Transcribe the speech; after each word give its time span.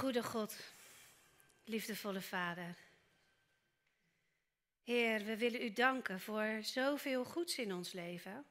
Goede 0.00 0.22
God, 0.22 0.56
liefdevolle 1.64 2.20
Vader. 2.20 2.76
Heer, 4.82 5.24
we 5.24 5.36
willen 5.36 5.62
u 5.62 5.72
danken 5.72 6.20
voor 6.20 6.58
zoveel 6.62 7.24
goeds 7.24 7.58
in 7.58 7.72
ons 7.72 7.92
leven. 7.92 8.44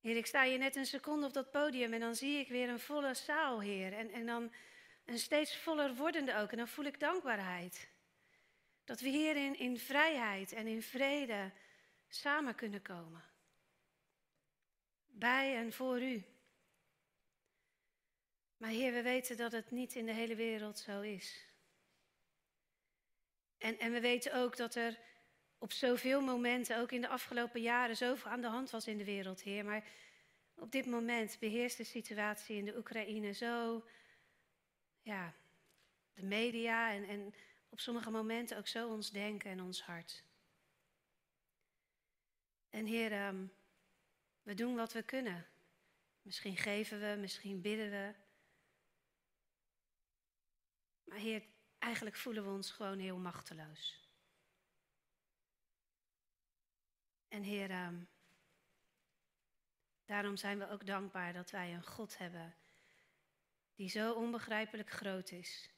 Heer, 0.00 0.16
ik 0.16 0.26
sta 0.26 0.44
hier 0.44 0.58
net 0.58 0.76
een 0.76 0.86
seconde 0.86 1.26
op 1.26 1.32
dat 1.32 1.50
podium 1.50 1.92
en 1.92 2.00
dan 2.00 2.14
zie 2.14 2.38
ik 2.38 2.48
weer 2.48 2.68
een 2.68 2.80
volle 2.80 3.14
zaal, 3.14 3.60
Heer. 3.60 3.92
En, 3.92 4.10
en 4.10 4.26
dan 4.26 4.52
een 5.04 5.18
steeds 5.18 5.56
voller 5.56 5.94
wordende 5.94 6.36
ook. 6.36 6.50
En 6.50 6.56
dan 6.56 6.68
voel 6.68 6.84
ik 6.84 7.00
dankbaarheid. 7.00 7.88
Dat 8.84 9.00
we 9.00 9.08
hier 9.08 9.36
in, 9.36 9.58
in 9.58 9.78
vrijheid 9.78 10.52
en 10.52 10.66
in 10.66 10.82
vrede 10.82 11.52
samen 12.08 12.54
kunnen 12.54 12.82
komen. 12.82 13.24
Bij 15.06 15.56
en 15.56 15.72
voor 15.72 16.02
u. 16.02 16.24
Maar 18.56 18.70
Heer, 18.70 18.92
we 18.92 19.02
weten 19.02 19.36
dat 19.36 19.52
het 19.52 19.70
niet 19.70 19.94
in 19.94 20.06
de 20.06 20.12
hele 20.12 20.34
wereld 20.34 20.78
zo 20.78 21.00
is. 21.00 21.46
En, 23.58 23.78
en 23.78 23.92
we 23.92 24.00
weten 24.00 24.34
ook 24.34 24.56
dat 24.56 24.74
er 24.74 24.98
op 25.58 25.72
zoveel 25.72 26.20
momenten, 26.20 26.78
ook 26.78 26.92
in 26.92 27.00
de 27.00 27.08
afgelopen 27.08 27.60
jaren, 27.60 27.96
zoveel 27.96 28.30
aan 28.30 28.40
de 28.40 28.46
hand 28.46 28.70
was 28.70 28.86
in 28.86 28.98
de 28.98 29.04
wereld, 29.04 29.42
Heer. 29.42 29.64
Maar 29.64 29.84
op 30.54 30.72
dit 30.72 30.86
moment 30.86 31.36
beheerst 31.40 31.76
de 31.76 31.84
situatie 31.84 32.56
in 32.56 32.64
de 32.64 32.76
Oekraïne 32.76 33.32
zo, 33.32 33.84
ja, 35.02 35.34
de 36.14 36.22
media 36.22 36.92
en, 36.92 37.04
en 37.04 37.34
op 37.68 37.80
sommige 37.80 38.10
momenten 38.10 38.58
ook 38.58 38.66
zo 38.66 38.88
ons 38.88 39.10
denken 39.10 39.50
en 39.50 39.62
ons 39.62 39.82
hart. 39.82 40.24
En 42.70 42.86
Heer, 42.86 43.12
ehm, 43.12 43.46
we 44.42 44.54
doen 44.54 44.76
wat 44.76 44.92
we 44.92 45.02
kunnen. 45.02 45.46
Misschien 46.22 46.56
geven 46.56 47.00
we, 47.00 47.16
misschien 47.20 47.60
bidden 47.60 47.90
we. 47.90 48.14
Maar 51.06 51.18
Heer, 51.18 51.46
eigenlijk 51.78 52.16
voelen 52.16 52.44
we 52.44 52.50
ons 52.50 52.70
gewoon 52.70 52.98
heel 52.98 53.18
machteloos. 53.18 54.10
En 57.28 57.42
Heer, 57.42 57.70
ehm, 57.70 58.04
daarom 60.04 60.36
zijn 60.36 60.58
we 60.58 60.68
ook 60.68 60.86
dankbaar 60.86 61.32
dat 61.32 61.50
wij 61.50 61.74
een 61.74 61.86
God 61.86 62.18
hebben 62.18 62.54
die 63.74 63.88
zo 63.88 64.12
onbegrijpelijk 64.12 64.90
groot 64.90 65.30
is, 65.30 65.70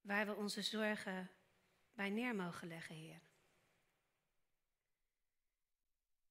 waar 0.00 0.26
we 0.26 0.34
onze 0.34 0.62
zorgen 0.62 1.30
bij 1.92 2.10
neer 2.10 2.34
mogen 2.34 2.68
leggen, 2.68 2.94
Heer. 2.94 3.20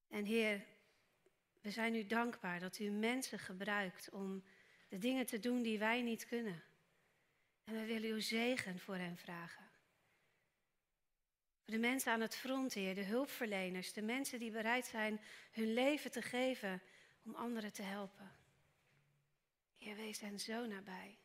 En 0.08 0.24
Heer, 0.24 0.64
we 1.60 1.70
zijn 1.70 1.94
u 1.94 2.06
dankbaar 2.06 2.60
dat 2.60 2.78
u 2.78 2.90
mensen 2.90 3.38
gebruikt 3.38 4.10
om 4.10 4.44
de 4.88 4.98
dingen 4.98 5.26
te 5.26 5.38
doen 5.38 5.62
die 5.62 5.78
wij 5.78 6.02
niet 6.02 6.26
kunnen. 6.26 6.62
En 7.64 7.74
we 7.74 7.84
willen 7.84 8.10
uw 8.10 8.20
zegen 8.20 8.78
voor 8.78 8.96
hen 8.96 9.16
vragen. 9.16 9.70
Voor 11.62 11.74
de 11.74 11.78
mensen 11.80 12.12
aan 12.12 12.20
het 12.20 12.36
front, 12.36 12.74
Heer, 12.74 12.94
de 12.94 13.04
hulpverleners, 13.04 13.92
de 13.92 14.02
mensen 14.02 14.38
die 14.38 14.50
bereid 14.50 14.86
zijn 14.86 15.20
hun 15.50 15.72
leven 15.72 16.10
te 16.10 16.22
geven 16.22 16.82
om 17.22 17.34
anderen 17.34 17.72
te 17.72 17.82
helpen. 17.82 18.36
Heer, 19.76 19.96
wees 19.96 20.20
hen 20.20 20.40
zo 20.40 20.66
nabij. 20.66 21.18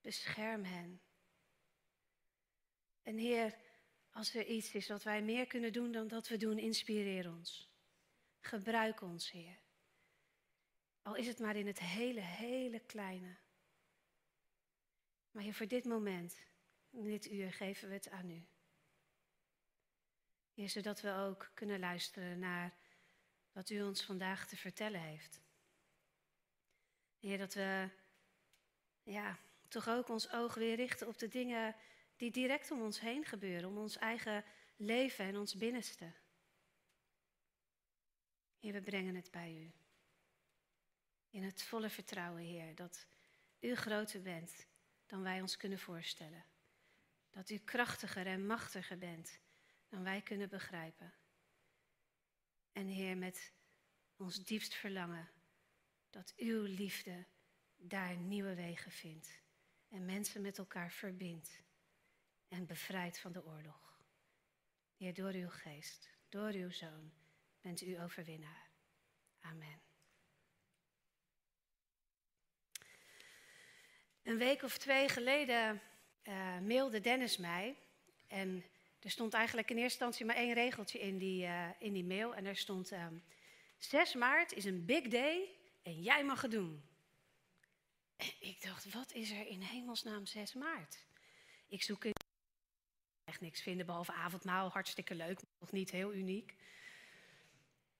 Bescherm 0.00 0.64
hen. 0.64 1.00
En 3.02 3.16
Heer, 3.16 3.56
als 4.10 4.34
er 4.34 4.46
iets 4.46 4.74
is 4.74 4.88
wat 4.88 5.02
wij 5.02 5.22
meer 5.22 5.46
kunnen 5.46 5.72
doen 5.72 5.92
dan 5.92 6.08
dat 6.08 6.28
we 6.28 6.36
doen, 6.36 6.58
inspireer 6.58 7.30
ons. 7.30 7.68
Gebruik 8.40 9.00
ons, 9.00 9.30
Heer. 9.30 9.58
Al 11.02 11.14
is 11.14 11.26
het 11.26 11.38
maar 11.38 11.56
in 11.56 11.66
het 11.66 11.78
hele, 11.78 12.20
hele 12.20 12.80
kleine. 12.80 13.36
Maar 15.34 15.42
Heer, 15.42 15.54
voor 15.54 15.66
dit 15.66 15.84
moment, 15.84 16.36
in 16.90 17.04
dit 17.04 17.30
uur, 17.30 17.52
geven 17.52 17.88
we 17.88 17.94
het 17.94 18.10
aan 18.10 18.30
u. 18.30 18.46
Heer, 20.52 20.68
zodat 20.68 21.00
we 21.00 21.12
ook 21.12 21.50
kunnen 21.54 21.78
luisteren 21.78 22.38
naar 22.38 22.74
wat 23.52 23.70
u 23.70 23.82
ons 23.82 24.04
vandaag 24.04 24.48
te 24.48 24.56
vertellen 24.56 25.00
heeft. 25.00 25.40
Heer, 27.18 27.38
dat 27.38 27.54
we 27.54 27.88
ja, 29.02 29.38
toch 29.68 29.88
ook 29.88 30.08
ons 30.08 30.30
oog 30.30 30.54
weer 30.54 30.76
richten 30.76 31.08
op 31.08 31.18
de 31.18 31.28
dingen 31.28 31.76
die 32.16 32.30
direct 32.30 32.70
om 32.70 32.82
ons 32.82 33.00
heen 33.00 33.24
gebeuren, 33.24 33.68
om 33.68 33.78
ons 33.78 33.96
eigen 33.96 34.44
leven 34.76 35.24
en 35.24 35.36
ons 35.36 35.56
binnenste. 35.56 36.12
Heer, 38.58 38.72
we 38.72 38.82
brengen 38.82 39.14
het 39.14 39.30
bij 39.30 39.54
u. 39.54 39.72
In 41.30 41.42
het 41.42 41.62
volle 41.62 41.90
vertrouwen, 41.90 42.42
Heer, 42.42 42.74
dat 42.74 43.06
u 43.60 43.74
groter 43.74 44.22
bent 44.22 44.72
dan 45.06 45.22
wij 45.22 45.40
ons 45.40 45.56
kunnen 45.56 45.78
voorstellen. 45.78 46.44
Dat 47.30 47.50
u 47.50 47.58
krachtiger 47.58 48.26
en 48.26 48.46
machtiger 48.46 48.98
bent 48.98 49.40
dan 49.88 50.02
wij 50.02 50.22
kunnen 50.22 50.48
begrijpen. 50.48 51.14
En 52.72 52.86
Heer, 52.86 53.16
met 53.16 53.52
ons 54.16 54.44
diepst 54.44 54.74
verlangen 54.74 55.30
dat 56.10 56.32
uw 56.36 56.62
liefde 56.62 57.26
daar 57.76 58.16
nieuwe 58.16 58.54
wegen 58.54 58.90
vindt 58.90 59.42
en 59.88 60.04
mensen 60.04 60.42
met 60.42 60.58
elkaar 60.58 60.90
verbindt 60.90 61.62
en 62.48 62.66
bevrijdt 62.66 63.18
van 63.18 63.32
de 63.32 63.44
oorlog. 63.44 64.02
Heer, 64.96 65.14
door 65.14 65.32
uw 65.32 65.48
geest, 65.48 66.10
door 66.28 66.52
uw 66.52 66.70
zoon, 66.70 67.12
bent 67.60 67.80
u 67.80 68.00
overwinnaar. 68.00 68.70
Amen. 69.40 69.93
Een 74.24 74.38
week 74.38 74.62
of 74.62 74.78
twee 74.78 75.08
geleden 75.08 75.82
uh, 76.28 76.58
mailde 76.58 77.00
Dennis 77.00 77.36
mij. 77.36 77.76
En 78.26 78.64
er 79.00 79.10
stond 79.10 79.34
eigenlijk 79.34 79.70
in 79.70 79.76
eerste 79.76 80.04
instantie 80.04 80.26
maar 80.26 80.36
één 80.36 80.54
regeltje 80.54 81.00
in 81.00 81.18
die, 81.18 81.44
uh, 81.44 81.68
in 81.78 81.92
die 81.92 82.04
mail. 82.04 82.34
En 82.34 82.46
er 82.46 82.56
stond: 82.56 82.92
uh, 82.92 83.02
ehm, 83.02 83.14
6 83.78 84.14
maart 84.14 84.52
is 84.52 84.64
een 84.64 84.84
big 84.84 85.08
day 85.08 85.48
en 85.82 86.02
jij 86.02 86.24
mag 86.24 86.42
het 86.42 86.50
doen. 86.50 86.82
En 88.16 88.26
ik 88.40 88.62
dacht: 88.62 88.92
wat 88.92 89.12
is 89.12 89.30
er 89.30 89.46
in 89.46 89.60
hemelsnaam 89.60 90.26
6 90.26 90.54
maart? 90.54 91.06
Ik 91.68 91.82
zoek 91.82 92.04
in. 92.04 92.12
echt 93.24 93.40
niks 93.40 93.62
vinden 93.62 93.86
behalve 93.86 94.12
avondmaal. 94.12 94.68
Hartstikke 94.68 95.14
leuk, 95.14 95.42
maar 95.42 95.56
nog 95.58 95.72
niet 95.72 95.90
heel 95.90 96.14
uniek. 96.14 96.54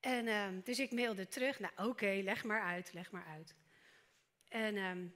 En 0.00 0.26
ehm, 0.26 0.60
dus 0.60 0.78
ik 0.78 0.92
mailde 0.92 1.28
terug. 1.28 1.58
Nou, 1.58 1.72
oké, 1.76 2.20
leg 2.22 2.44
maar 2.44 2.62
uit, 2.62 2.92
leg 2.92 3.10
maar 3.10 3.26
uit. 3.26 3.54
En 4.48 4.76
um, 4.76 5.14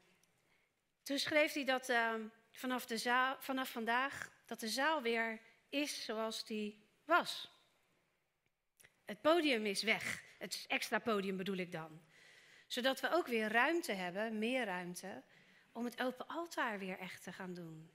toen 1.08 1.18
schreef 1.18 1.52
hij 1.52 1.64
dat 1.64 1.88
uh, 1.88 2.14
vanaf, 2.52 2.86
de 2.86 2.96
zaal, 2.96 3.36
vanaf 3.38 3.70
vandaag 3.70 4.30
dat 4.46 4.60
de 4.60 4.68
zaal 4.68 5.02
weer 5.02 5.40
is 5.68 6.04
zoals 6.04 6.44
die 6.44 6.82
was. 7.04 7.50
Het 9.04 9.20
podium 9.20 9.66
is 9.66 9.82
weg. 9.82 10.22
Het 10.38 10.64
extra 10.66 10.98
podium 10.98 11.36
bedoel 11.36 11.56
ik 11.56 11.72
dan. 11.72 12.00
Zodat 12.66 13.00
we 13.00 13.10
ook 13.12 13.26
weer 13.26 13.48
ruimte 13.48 13.92
hebben, 13.92 14.38
meer 14.38 14.64
ruimte, 14.64 15.22
om 15.72 15.84
het 15.84 16.02
open 16.02 16.26
altaar 16.26 16.78
weer 16.78 16.98
echt 16.98 17.22
te 17.22 17.32
gaan 17.32 17.54
doen. 17.54 17.90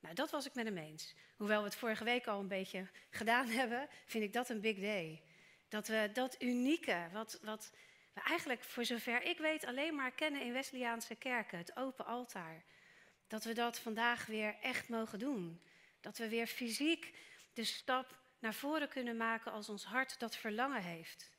Nou, 0.00 0.14
dat 0.14 0.30
was 0.30 0.46
ik 0.46 0.54
met 0.54 0.64
hem 0.64 0.78
eens. 0.78 1.14
Hoewel 1.36 1.58
we 1.58 1.64
het 1.64 1.76
vorige 1.76 2.04
week 2.04 2.26
al 2.26 2.40
een 2.40 2.48
beetje 2.48 2.88
gedaan 3.10 3.48
hebben, 3.60 3.88
vind 4.06 4.24
ik 4.24 4.32
dat 4.32 4.48
een 4.48 4.60
big 4.60 4.78
day. 4.78 5.22
Dat 5.68 5.88
we 5.88 6.10
dat 6.12 6.42
unieke, 6.42 7.08
wat, 7.12 7.38
wat 7.42 7.72
we 8.14 8.20
eigenlijk 8.20 8.62
voor 8.62 8.84
zover 8.84 9.22
ik 9.22 9.38
weet 9.38 9.64
alleen 9.64 9.94
maar 9.94 10.12
kennen 10.12 10.42
in 10.42 10.52
Wesleyaanse 10.52 11.14
kerken, 11.14 11.58
het 11.58 11.76
open 11.76 12.06
altaar. 12.06 12.64
Dat 13.26 13.44
we 13.44 13.52
dat 13.52 13.78
vandaag 13.78 14.26
weer 14.26 14.56
echt 14.60 14.88
mogen 14.88 15.18
doen. 15.18 15.62
Dat 16.00 16.18
we 16.18 16.28
weer 16.28 16.46
fysiek 16.46 17.14
de 17.52 17.64
stap 17.64 18.18
naar 18.38 18.54
voren 18.54 18.88
kunnen 18.88 19.16
maken 19.16 19.52
als 19.52 19.68
ons 19.68 19.84
hart 19.84 20.18
dat 20.18 20.36
verlangen 20.36 20.82
heeft. 20.82 21.32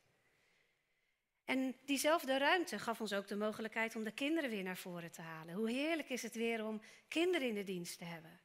En 1.45 1.75
diezelfde 1.85 2.37
ruimte 2.37 2.79
gaf 2.79 3.01
ons 3.01 3.13
ook 3.13 3.28
de 3.28 3.35
mogelijkheid 3.35 3.95
om 3.95 4.03
de 4.03 4.11
kinderen 4.11 4.49
weer 4.49 4.63
naar 4.63 4.78
voren 4.78 5.11
te 5.11 5.21
halen. 5.21 5.55
Hoe 5.55 5.69
heerlijk 5.69 6.09
is 6.09 6.21
het 6.21 6.35
weer 6.35 6.66
om 6.66 6.81
kinderen 7.07 7.47
in 7.47 7.53
de 7.53 7.63
dienst 7.63 7.97
te 7.97 8.03
hebben. 8.03 8.39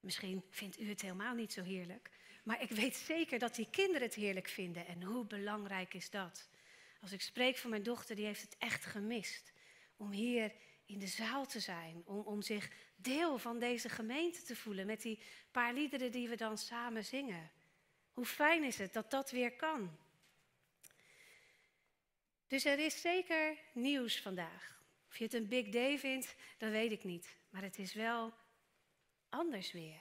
Misschien 0.00 0.44
vindt 0.50 0.80
u 0.80 0.88
het 0.88 1.00
helemaal 1.00 1.34
niet 1.34 1.52
zo 1.52 1.62
heerlijk, 1.62 2.10
maar 2.44 2.62
ik 2.62 2.70
weet 2.70 2.96
zeker 2.96 3.38
dat 3.38 3.54
die 3.54 3.68
kinderen 3.70 4.02
het 4.02 4.14
heerlijk 4.14 4.48
vinden. 4.48 4.86
En 4.86 5.02
hoe 5.02 5.24
belangrijk 5.24 5.94
is 5.94 6.10
dat? 6.10 6.48
Als 7.02 7.12
ik 7.12 7.20
spreek 7.20 7.56
van 7.56 7.70
mijn 7.70 7.82
dochter, 7.82 8.16
die 8.16 8.24
heeft 8.24 8.42
het 8.42 8.56
echt 8.58 8.84
gemist. 8.84 9.52
Om 9.96 10.10
hier 10.10 10.52
in 10.86 10.98
de 10.98 11.06
zaal 11.06 11.46
te 11.46 11.60
zijn. 11.60 12.02
Om, 12.04 12.20
om 12.20 12.42
zich 12.42 12.70
deel 12.96 13.38
van 13.38 13.58
deze 13.58 13.88
gemeente 13.88 14.42
te 14.42 14.56
voelen. 14.56 14.86
Met 14.86 15.02
die 15.02 15.22
paar 15.50 15.74
liederen 15.74 16.12
die 16.12 16.28
we 16.28 16.36
dan 16.36 16.58
samen 16.58 17.04
zingen. 17.04 17.50
Hoe 18.12 18.24
fijn 18.24 18.64
is 18.64 18.78
het 18.78 18.92
dat 18.92 19.10
dat 19.10 19.30
weer 19.30 19.56
kan. 19.56 19.98
Dus 22.46 22.64
er 22.64 22.78
is 22.78 23.00
zeker 23.00 23.58
nieuws 23.72 24.20
vandaag. 24.20 24.80
Of 25.08 25.18
je 25.18 25.24
het 25.24 25.34
een 25.34 25.48
big 25.48 25.68
day 25.68 25.98
vindt, 25.98 26.34
dat 26.58 26.70
weet 26.70 26.92
ik 26.92 27.04
niet. 27.04 27.36
Maar 27.50 27.62
het 27.62 27.78
is 27.78 27.94
wel 27.94 28.32
anders 29.28 29.72
weer. 29.72 30.00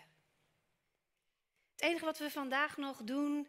Het 1.71 1.81
enige 1.81 2.05
wat 2.05 2.17
we 2.17 2.29
vandaag 2.29 2.77
nog 2.77 3.03
doen, 3.03 3.47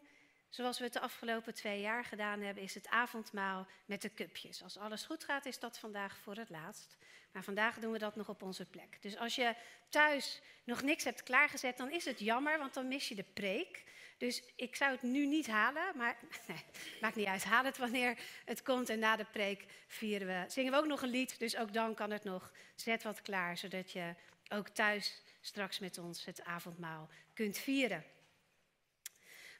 zoals 0.55 0.77
we 0.77 0.83
het 0.83 0.93
de 0.93 0.99
afgelopen 0.99 1.53
twee 1.53 1.81
jaar 1.81 2.05
gedaan 2.05 2.41
hebben, 2.41 2.63
is 2.63 2.73
het 2.73 2.87
avondmaal 2.87 3.67
met 3.85 4.01
de 4.01 4.13
cupjes. 4.13 4.63
Als 4.63 4.77
alles 4.77 5.03
goed 5.03 5.23
gaat, 5.23 5.45
is 5.45 5.59
dat 5.59 5.77
vandaag 5.77 6.17
voor 6.17 6.35
het 6.35 6.49
laatst. 6.49 6.97
Maar 7.31 7.43
vandaag 7.43 7.79
doen 7.79 7.91
we 7.91 7.97
dat 7.97 8.15
nog 8.15 8.29
op 8.29 8.41
onze 8.41 8.65
plek. 8.65 9.01
Dus 9.01 9.17
als 9.17 9.35
je 9.35 9.55
thuis 9.89 10.41
nog 10.63 10.81
niks 10.81 11.03
hebt 11.03 11.23
klaargezet, 11.23 11.77
dan 11.77 11.91
is 11.91 12.05
het 12.05 12.19
jammer, 12.19 12.57
want 12.57 12.73
dan 12.73 12.87
mis 12.87 13.07
je 13.07 13.15
de 13.15 13.25
preek. 13.33 13.83
Dus 14.17 14.43
ik 14.55 14.75
zou 14.75 14.91
het 14.91 15.01
nu 15.01 15.25
niet 15.25 15.47
halen, 15.47 15.97
maar 15.97 16.17
nee, 16.47 16.63
maakt 17.01 17.15
niet 17.15 17.27
uit. 17.27 17.43
Haal 17.43 17.65
het 17.65 17.77
wanneer 17.77 18.19
het 18.45 18.61
komt 18.61 18.89
en 18.89 18.99
na 18.99 19.15
de 19.15 19.25
preek 19.31 19.65
vieren 19.87 20.27
we, 20.27 20.45
zingen 20.47 20.71
we 20.71 20.77
ook 20.77 20.87
nog 20.87 21.01
een 21.01 21.09
lied. 21.09 21.39
Dus 21.39 21.57
ook 21.57 21.73
dan 21.73 21.93
kan 21.93 22.11
het 22.11 22.23
nog. 22.23 22.51
Zet 22.75 23.03
wat 23.03 23.21
klaar, 23.21 23.57
zodat 23.57 23.91
je 23.91 24.15
ook 24.49 24.67
thuis 24.67 25.21
straks 25.41 25.79
met 25.79 25.97
ons 25.97 26.25
het 26.25 26.43
avondmaal 26.43 27.09
kunt 27.33 27.57
vieren. 27.57 28.03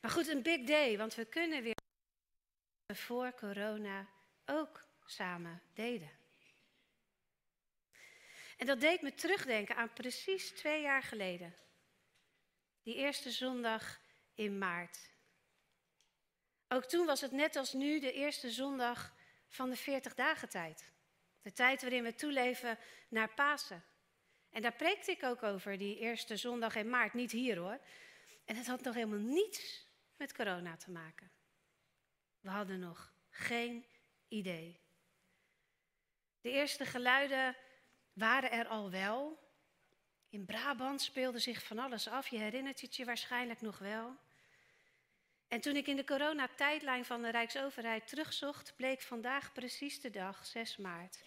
Maar 0.04 0.12
goed, 0.12 0.28
een 0.28 0.42
big 0.42 0.64
day, 0.64 0.98
want 0.98 1.16
we 1.16 1.26
kunnen 1.26 1.64
weer 1.64 1.76
voor 2.96 3.34
corona 3.34 4.10
ook 4.46 4.88
samen 5.06 5.62
deden. 5.74 6.12
En 8.58 8.66
dat 8.66 8.80
deed 8.80 9.02
me 9.02 9.14
terugdenken 9.14 9.76
aan 9.76 9.94
precies 9.94 10.52
twee 10.52 10.82
jaar 10.82 11.04
geleden. 11.04 11.56
Die 12.82 12.96
eerste 12.96 13.32
zondag 13.32 14.00
in 14.34 14.58
maart. 14.58 15.10
Ook 16.68 16.86
toen 16.86 17.06
was 17.06 17.22
het 17.22 17.32
net 17.32 17.56
als 17.56 17.74
nu 17.74 18.00
de 18.00 18.14
eerste 18.14 18.52
zondag 18.52 19.16
van 19.48 19.70
de 19.70 19.76
40 19.76 20.16
dagen 20.16 20.50
tijd. 20.50 20.92
De 21.42 21.54
tijd 21.54 21.82
waarin 21.82 22.04
we 22.04 22.16
toeleven 22.16 22.80
naar 23.10 23.34
Pasen. 23.34 23.84
En 24.50 24.62
daar 24.62 24.76
preekte 24.76 25.12
ik 25.12 25.24
ook 25.24 25.44
over, 25.44 25.78
die 25.78 26.00
eerste 26.00 26.38
zondag 26.38 26.76
in 26.76 26.90
maart. 26.90 27.14
Niet 27.14 27.32
hier 27.32 27.58
hoor. 27.58 27.80
En 28.46 28.56
het 28.56 28.68
had 28.68 28.82
nog 28.82 28.94
helemaal 28.94 29.20
niets 29.20 29.92
met 30.18 30.34
corona 30.34 30.78
te 30.78 30.92
maken. 30.92 31.32
We 32.40 32.50
hadden 32.50 32.80
nog 32.80 33.14
geen 33.30 33.86
idee. 34.28 34.80
De 36.42 36.50
eerste 36.50 36.86
geluiden 36.86 37.56
waren 38.14 38.52
er 38.52 38.68
al 38.68 38.92
wel. 38.92 39.42
In 40.30 40.46
Brabant 40.46 41.02
speelde 41.02 41.40
zich 41.40 41.64
van 41.64 41.80
alles 41.80 42.08
af. 42.08 42.28
Je 42.28 42.38
herinnert 42.38 42.82
het 42.82 42.96
je 42.96 43.06
waarschijnlijk 43.06 43.62
nog 43.62 43.78
wel. 43.78 44.16
En 45.48 45.62
toen 45.62 45.76
ik 45.76 45.88
in 45.88 45.96
de 45.96 46.04
coronatijdlijn 46.04 47.06
van 47.06 47.22
de 47.22 47.30
Rijksoverheid 47.30 48.08
terugzocht, 48.08 48.74
bleek 48.76 49.02
vandaag 49.02 49.54
precies 49.54 50.02
de 50.02 50.10
dag, 50.10 50.46
6 50.46 50.78
maart, 50.78 51.24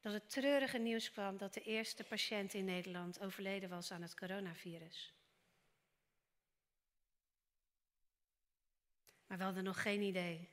dat 0.00 0.12
het 0.12 0.30
treurige 0.30 0.78
nieuws 0.78 1.10
kwam 1.10 1.36
dat 1.36 1.54
de 1.54 1.62
eerste 1.62 2.04
patiënt 2.04 2.54
in 2.54 2.64
Nederland 2.64 3.20
overleden 3.20 3.68
was 3.68 3.92
aan 3.92 4.02
het 4.02 4.14
coronavirus. 4.14 5.15
Maar 9.26 9.38
we 9.38 9.44
hadden 9.44 9.64
nog 9.64 9.82
geen 9.82 10.00
idee. 10.00 10.48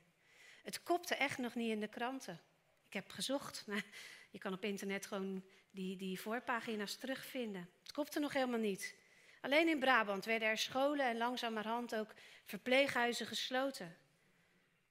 Het 0.62 0.82
kopte 0.82 1.14
echt 1.14 1.38
nog 1.38 1.54
niet 1.54 1.70
in 1.70 1.80
de 1.80 1.88
kranten. 1.88 2.40
Ik 2.86 2.92
heb 2.92 3.10
gezocht. 3.10 3.66
je 4.30 4.38
kan 4.38 4.52
op 4.52 4.64
internet 4.64 5.06
gewoon 5.06 5.44
die, 5.70 5.96
die 5.96 6.20
voorpagina's 6.20 6.96
terugvinden. 6.96 7.68
Het 7.82 7.92
kopte 7.92 8.20
nog 8.20 8.32
helemaal 8.32 8.58
niet. 8.58 8.96
Alleen 9.40 9.68
in 9.68 9.78
Brabant 9.78 10.24
werden 10.24 10.48
er 10.48 10.58
scholen 10.58 11.06
en 11.06 11.16
langzamerhand 11.16 11.94
ook 11.94 12.14
verpleeghuizen 12.44 13.26
gesloten. 13.26 13.96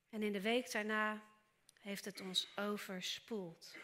En 0.09 0.23
in 0.23 0.31
de 0.31 0.41
week 0.41 0.71
daarna 0.71 1.21
heeft 1.79 2.05
het 2.05 2.21
ons 2.21 2.47
overspoeld. 2.55 3.75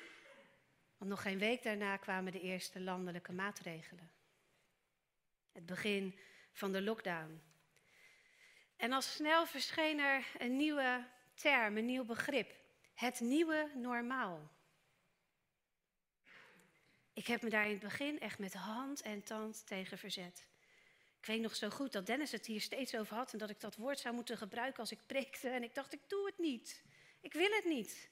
Want 0.98 1.12
nog 1.12 1.22
geen 1.22 1.40
week 1.40 1.63
daarna 1.63 1.98
kwamen 1.98 2.31
de 2.31 2.42
eerste 2.42 2.80
landelijke 2.80 3.31
maatregelen. 3.31 4.12
Het 5.52 5.66
begin 5.66 6.19
van 6.52 6.72
de 6.72 6.81
lockdown. 6.81 7.42
En 8.80 8.92
al 8.92 9.02
snel 9.02 9.46
verscheen 9.46 10.00
er 10.00 10.28
een 10.38 10.56
nieuwe 10.56 11.06
term, 11.34 11.78
een 11.78 11.86
nieuw 11.86 12.06
begrip. 12.06 12.56
Het 12.94 13.20
nieuwe 13.20 13.72
normaal. 13.76 14.52
Ik 17.14 17.28
heb 17.28 17.42
me 17.42 17.50
daar 17.50 17.66
in 17.66 17.72
het 17.72 17.80
begin 17.80 18.20
echt 18.20 18.40
met 18.40 18.54
hand 18.54 19.02
en 19.02 19.24
tand 19.24 19.68
tegen 19.68 19.98
verzet. 19.98 20.48
Ik 21.20 21.26
weet 21.26 21.42
nog 21.42 21.56
zo 21.56 21.70
goed 21.70 21.92
dat 21.92 22.06
Dennis 22.06 22.31
het 22.31 22.46
hier 22.46 22.62
steeds 22.62 22.96
over 22.96 23.16
had 23.16 23.34
en 23.34 23.40
dat 23.40 23.50
ik 23.50 23.60
dat 23.60 23.76
woord 23.76 24.00
zou 24.00 24.16
moeten 24.16 24.38
gebruiken 24.38 24.80
als 24.80 24.92
ik 24.92 25.06
preekte. 25.06 25.50
En 25.50 25.64
ik 25.64 25.76
dacht, 25.76 25.94
ik 25.94 26.02
doe 26.08 26.26
het 26.26 26.38
niet. 26.38 26.84
Ik 27.22 27.34
wil 27.34 27.52
het 27.52 27.66
niet. 27.66 28.10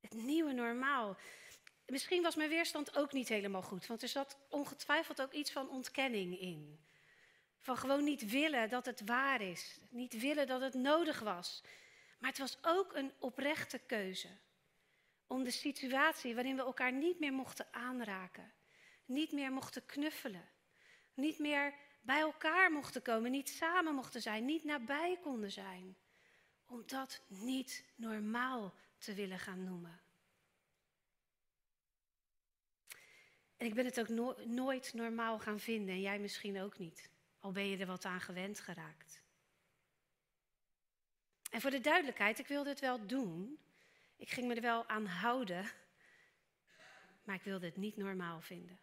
Het 0.00 0.12
nieuwe 0.12 0.52
normaal. 0.52 1.16
Misschien 1.86 2.22
was 2.22 2.36
mijn 2.36 2.48
weerstand 2.48 2.96
ook 2.96 3.12
niet 3.12 3.28
helemaal 3.28 3.62
goed, 3.62 3.86
want 3.86 4.02
er 4.02 4.08
zat 4.08 4.38
ongetwijfeld 4.48 5.22
ook 5.22 5.32
iets 5.32 5.52
van 5.52 5.70
ontkenning 5.70 6.40
in. 6.40 6.88
Van 7.60 7.76
gewoon 7.76 8.04
niet 8.04 8.30
willen 8.30 8.68
dat 8.68 8.86
het 8.86 9.04
waar 9.04 9.40
is, 9.40 9.78
niet 9.88 10.20
willen 10.20 10.46
dat 10.46 10.60
het 10.60 10.74
nodig 10.74 11.20
was. 11.20 11.62
Maar 12.18 12.30
het 12.30 12.38
was 12.38 12.58
ook 12.62 12.94
een 12.94 13.12
oprechte 13.18 13.78
keuze 13.78 14.28
om 15.26 15.44
de 15.44 15.50
situatie 15.50 16.34
waarin 16.34 16.56
we 16.56 16.62
elkaar 16.62 16.92
niet 16.92 17.18
meer 17.18 17.32
mochten 17.32 17.66
aanraken, 17.70 18.52
niet 19.04 19.32
meer 19.32 19.52
mochten 19.52 19.86
knuffelen, 19.86 20.48
niet 21.14 21.38
meer 21.38 21.74
bij 22.00 22.20
elkaar 22.20 22.72
mochten 22.72 23.02
komen, 23.02 23.30
niet 23.30 23.48
samen 23.48 23.94
mochten 23.94 24.22
zijn, 24.22 24.44
niet 24.44 24.64
nabij 24.64 25.18
konden 25.22 25.50
zijn, 25.50 25.96
om 26.66 26.82
dat 26.86 27.22
niet 27.26 27.84
normaal 27.94 28.74
te 28.98 29.14
willen 29.14 29.38
gaan 29.38 29.64
noemen. 29.64 30.00
En 33.56 33.66
ik 33.66 33.74
ben 33.74 33.84
het 33.84 34.00
ook 34.00 34.08
nooit 34.46 34.94
normaal 34.94 35.38
gaan 35.38 35.60
vinden 35.60 35.94
en 35.94 36.00
jij 36.00 36.18
misschien 36.18 36.60
ook 36.60 36.78
niet, 36.78 37.10
al 37.40 37.52
ben 37.52 37.68
je 37.68 37.76
er 37.76 37.86
wat 37.86 38.04
aan 38.04 38.20
gewend 38.20 38.60
geraakt. 38.60 39.22
En 41.50 41.60
voor 41.60 41.70
de 41.70 41.80
duidelijkheid, 41.80 42.38
ik 42.38 42.46
wilde 42.46 42.68
het 42.68 42.80
wel 42.80 43.06
doen, 43.06 43.58
ik 44.16 44.30
ging 44.30 44.46
me 44.46 44.54
er 44.54 44.60
wel 44.60 44.88
aan 44.88 45.06
houden, 45.06 45.70
maar 47.24 47.34
ik 47.34 47.42
wilde 47.42 47.66
het 47.66 47.76
niet 47.76 47.96
normaal 47.96 48.40
vinden. 48.40 48.78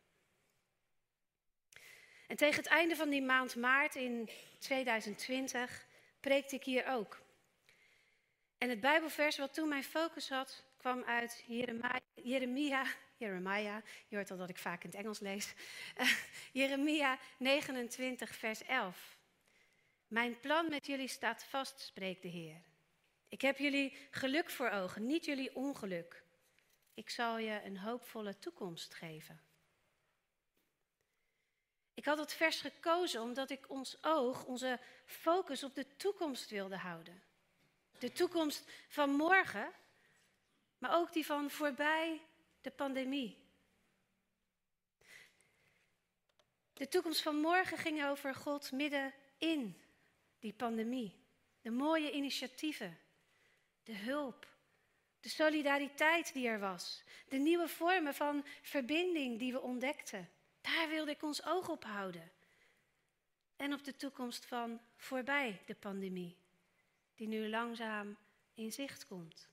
En 2.27 2.35
tegen 2.35 2.63
het 2.63 2.71
einde 2.71 2.95
van 2.95 3.09
die 3.09 3.21
maand 3.21 3.55
maart 3.55 3.95
in 3.95 4.29
2020 4.59 5.85
preekte 6.19 6.55
ik 6.55 6.63
hier 6.63 6.87
ook. 6.87 7.21
En 8.57 8.69
het 8.69 8.79
Bijbelvers 8.79 9.37
wat 9.37 9.53
toen 9.53 9.69
mijn 9.69 9.83
focus 9.83 10.29
had, 10.29 10.63
kwam 10.77 11.03
uit 11.03 11.43
Jeremia, 12.15 12.85
Jeremia, 13.17 13.83
je 14.07 14.15
hoort 14.15 14.31
al 14.31 14.37
dat 14.37 14.49
ik 14.49 14.57
vaak 14.57 14.83
in 14.83 14.89
het 14.89 14.99
Engels 14.99 15.19
lees, 15.19 15.53
uh, 15.97 16.11
Jeremia 16.61 17.19
29, 17.37 18.35
vers 18.35 18.63
11. 18.63 19.17
Mijn 20.07 20.39
plan 20.39 20.69
met 20.69 20.85
jullie 20.85 21.07
staat 21.07 21.43
vast, 21.43 21.79
spreekt 21.79 22.21
de 22.21 22.27
Heer. 22.27 22.61
Ik 23.29 23.41
heb 23.41 23.57
jullie 23.57 23.97
geluk 24.11 24.49
voor 24.49 24.69
ogen, 24.69 25.05
niet 25.05 25.25
jullie 25.25 25.55
ongeluk. 25.55 26.23
Ik 26.93 27.09
zal 27.09 27.37
je 27.37 27.61
een 27.63 27.77
hoopvolle 27.77 28.39
toekomst 28.39 28.93
geven. 28.93 29.41
Ik 31.93 32.05
had 32.05 32.17
het 32.17 32.33
vers 32.33 32.61
gekozen 32.61 33.21
omdat 33.21 33.49
ik 33.49 33.69
ons 33.69 34.03
oog, 34.03 34.45
onze 34.45 34.79
focus 35.05 35.63
op 35.63 35.75
de 35.75 35.95
toekomst 35.95 36.49
wilde 36.49 36.77
houden. 36.77 37.23
De 37.99 38.11
toekomst 38.11 38.71
van 38.87 39.09
morgen, 39.09 39.71
maar 40.77 40.95
ook 40.95 41.13
die 41.13 41.25
van 41.25 41.49
voorbij 41.49 42.21
de 42.61 42.71
pandemie. 42.71 43.45
De 46.73 46.87
toekomst 46.87 47.21
van 47.21 47.35
morgen 47.35 47.77
ging 47.77 48.05
over 48.05 48.35
God 48.35 48.71
midden 48.71 49.13
in 49.37 49.81
die 50.39 50.53
pandemie. 50.53 51.25
De 51.61 51.71
mooie 51.71 52.11
initiatieven, 52.11 52.97
de 53.83 53.95
hulp, 53.95 54.47
de 55.19 55.29
solidariteit 55.29 56.33
die 56.33 56.47
er 56.47 56.59
was, 56.59 57.03
de 57.27 57.37
nieuwe 57.37 57.67
vormen 57.67 58.13
van 58.13 58.45
verbinding 58.61 59.39
die 59.39 59.51
we 59.51 59.61
ontdekten. 59.61 60.29
Daar 60.61 60.89
wilde 60.89 61.11
ik 61.11 61.23
ons 61.23 61.45
oog 61.45 61.69
op 61.69 61.83
houden. 61.83 62.31
En 63.55 63.73
op 63.73 63.83
de 63.83 63.95
toekomst 63.95 64.45
van 64.45 64.81
voorbij 64.95 65.61
de 65.65 65.75
pandemie, 65.75 66.37
die 67.15 67.27
nu 67.27 67.49
langzaam 67.49 68.17
in 68.53 68.71
zicht 68.71 69.07
komt. 69.07 69.49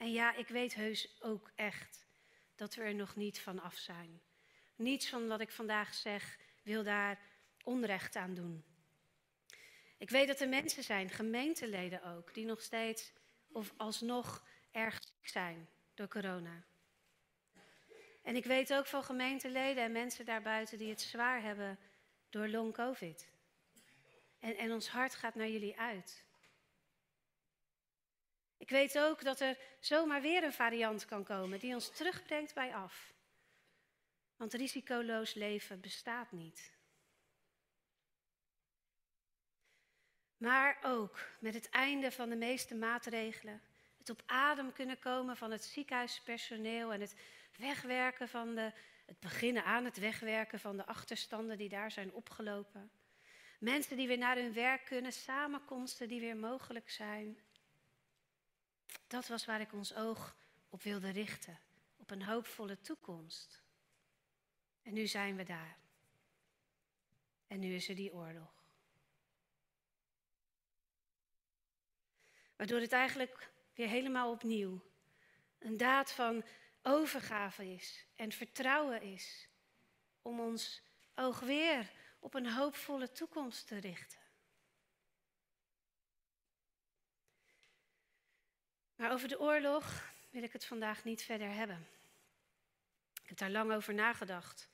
En 0.00 0.12
ja, 0.12 0.34
ik 0.34 0.48
weet 0.48 0.74
heus 0.74 1.22
ook 1.22 1.50
echt 1.54 2.06
dat 2.54 2.74
we 2.74 2.82
er 2.82 2.94
nog 2.94 3.16
niet 3.16 3.40
van 3.40 3.60
af 3.60 3.76
zijn. 3.76 4.20
Niets 4.76 5.08
van 5.08 5.28
wat 5.28 5.40
ik 5.40 5.50
vandaag 5.50 5.94
zeg 5.94 6.38
wil 6.62 6.82
daar 6.82 7.18
onrecht 7.62 8.16
aan 8.16 8.34
doen. 8.34 8.64
Ik 9.98 10.10
weet 10.10 10.26
dat 10.26 10.40
er 10.40 10.48
mensen 10.48 10.82
zijn, 10.82 11.10
gemeenteleden 11.10 12.02
ook, 12.02 12.34
die 12.34 12.44
nog 12.44 12.62
steeds 12.62 13.12
of 13.52 13.72
alsnog 13.76 14.46
erg 14.70 15.02
ziek 15.02 15.28
zijn 15.28 15.68
door 15.94 16.08
corona. 16.08 16.64
En 18.22 18.36
ik 18.36 18.44
weet 18.44 18.74
ook 18.74 18.86
van 18.86 19.04
gemeenteleden 19.04 19.84
en 19.84 19.92
mensen 19.92 20.24
daarbuiten 20.24 20.78
die 20.78 20.90
het 20.90 21.00
zwaar 21.00 21.42
hebben 21.42 21.78
door 22.30 22.48
long 22.48 22.72
covid. 22.72 23.28
En, 24.38 24.56
en 24.56 24.72
ons 24.72 24.88
hart 24.88 25.14
gaat 25.14 25.34
naar 25.34 25.48
jullie 25.48 25.78
uit. 25.78 26.24
Ik 28.60 28.68
weet 28.68 28.98
ook 28.98 29.22
dat 29.22 29.40
er 29.40 29.58
zomaar 29.78 30.20
weer 30.20 30.44
een 30.44 30.52
variant 30.52 31.04
kan 31.04 31.24
komen 31.24 31.58
die 31.58 31.74
ons 31.74 31.90
terugbrengt 31.90 32.54
bij 32.54 32.74
af. 32.74 33.12
Want 34.36 34.54
risicoloos 34.54 35.34
leven 35.34 35.80
bestaat 35.80 36.32
niet. 36.32 36.78
Maar 40.36 40.78
ook 40.82 41.18
met 41.38 41.54
het 41.54 41.68
einde 41.68 42.12
van 42.12 42.28
de 42.28 42.36
meeste 42.36 42.74
maatregelen, 42.74 43.62
het 43.98 44.10
op 44.10 44.22
adem 44.26 44.72
kunnen 44.72 44.98
komen 44.98 45.36
van 45.36 45.50
het 45.50 45.64
ziekenhuispersoneel 45.64 46.92
en 46.92 47.00
het 47.00 47.14
wegwerken 47.56 48.28
van 48.28 48.54
de, 48.54 48.72
het 49.06 49.20
beginnen 49.20 49.64
aan 49.64 49.84
het 49.84 49.98
wegwerken 49.98 50.60
van 50.60 50.76
de 50.76 50.86
achterstanden 50.86 51.58
die 51.58 51.68
daar 51.68 51.90
zijn 51.90 52.12
opgelopen. 52.12 52.90
Mensen 53.58 53.96
die 53.96 54.06
weer 54.06 54.18
naar 54.18 54.36
hun 54.36 54.52
werk 54.52 54.84
kunnen, 54.84 55.12
samenkomsten 55.12 56.08
die 56.08 56.20
weer 56.20 56.36
mogelijk 56.36 56.90
zijn. 56.90 57.38
Dat 59.06 59.26
was 59.26 59.44
waar 59.44 59.60
ik 59.60 59.72
ons 59.72 59.94
oog 59.94 60.36
op 60.68 60.82
wilde 60.82 61.10
richten, 61.10 61.58
op 61.96 62.10
een 62.10 62.22
hoopvolle 62.22 62.80
toekomst. 62.80 63.62
En 64.82 64.92
nu 64.92 65.06
zijn 65.06 65.36
we 65.36 65.42
daar. 65.42 65.78
En 67.46 67.60
nu 67.60 67.74
is 67.74 67.88
er 67.88 67.94
die 67.94 68.12
oorlog. 68.12 68.64
Waardoor 72.56 72.80
het 72.80 72.92
eigenlijk 72.92 73.52
weer 73.74 73.88
helemaal 73.88 74.30
opnieuw 74.30 74.80
een 75.58 75.76
daad 75.76 76.12
van 76.12 76.44
overgave 76.82 77.72
is 77.72 78.06
en 78.16 78.32
vertrouwen 78.32 79.02
is. 79.02 79.48
Om 80.22 80.40
ons 80.40 80.82
oog 81.14 81.40
weer 81.40 81.90
op 82.18 82.34
een 82.34 82.52
hoopvolle 82.52 83.12
toekomst 83.12 83.66
te 83.66 83.78
richten. 83.78 84.19
Maar 89.00 89.12
over 89.12 89.28
de 89.28 89.40
oorlog 89.40 90.12
wil 90.30 90.42
ik 90.42 90.52
het 90.52 90.64
vandaag 90.64 91.04
niet 91.04 91.22
verder 91.22 91.50
hebben. 91.50 91.88
Ik 93.22 93.28
heb 93.28 93.38
daar 93.38 93.50
lang 93.50 93.72
over 93.72 93.94
nagedacht. 93.94 94.68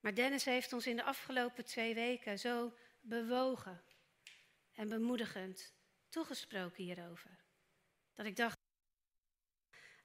Maar 0.00 0.14
Dennis 0.14 0.44
heeft 0.44 0.72
ons 0.72 0.86
in 0.86 0.96
de 0.96 1.02
afgelopen 1.02 1.64
twee 1.64 1.94
weken 1.94 2.38
zo 2.38 2.72
bewogen 3.00 3.82
en 4.72 4.88
bemoedigend 4.88 5.72
toegesproken 6.08 6.84
hierover. 6.84 7.38
Dat 8.14 8.26
ik 8.26 8.36
dacht 8.36 8.58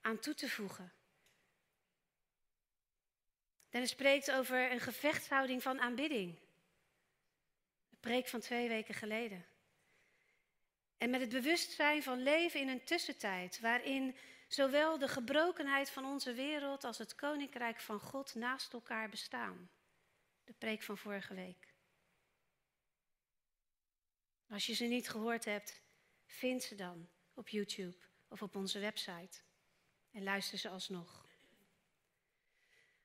aan 0.01 0.19
toe 0.19 0.33
te 0.33 0.49
voegen. 0.49 0.93
Dennis 3.69 3.89
spreekt 3.89 4.31
over 4.31 4.71
een 4.71 4.79
gevechtshouding 4.79 5.61
van 5.61 5.79
aanbidding. 5.79 6.39
De 7.89 7.97
preek 7.99 8.27
van 8.27 8.39
twee 8.39 8.67
weken 8.67 8.93
geleden. 8.93 9.45
En 10.97 11.09
met 11.09 11.21
het 11.21 11.29
bewustzijn 11.29 12.03
van 12.03 12.23
leven 12.23 12.59
in 12.59 12.67
een 12.67 12.83
tussentijd 12.83 13.59
waarin 13.59 14.15
zowel 14.47 14.97
de 14.97 15.07
gebrokenheid 15.07 15.89
van 15.89 16.05
onze 16.05 16.33
wereld 16.33 16.83
als 16.83 16.97
het 16.97 17.15
koninkrijk 17.15 17.79
van 17.79 17.99
God 17.99 18.35
naast 18.35 18.73
elkaar 18.73 19.09
bestaan. 19.09 19.69
De 20.43 20.53
preek 20.53 20.81
van 20.81 20.97
vorige 20.97 21.33
week. 21.33 21.73
Als 24.49 24.65
je 24.65 24.73
ze 24.73 24.85
niet 24.85 25.09
gehoord 25.09 25.45
hebt, 25.45 25.81
vind 26.25 26.63
ze 26.63 26.75
dan 26.75 27.09
op 27.33 27.49
YouTube 27.49 27.97
of 28.27 28.41
op 28.41 28.55
onze 28.55 28.79
website 28.79 29.39
en 30.11 30.23
luister 30.23 30.57
ze 30.57 30.69
alsnog. 30.69 31.27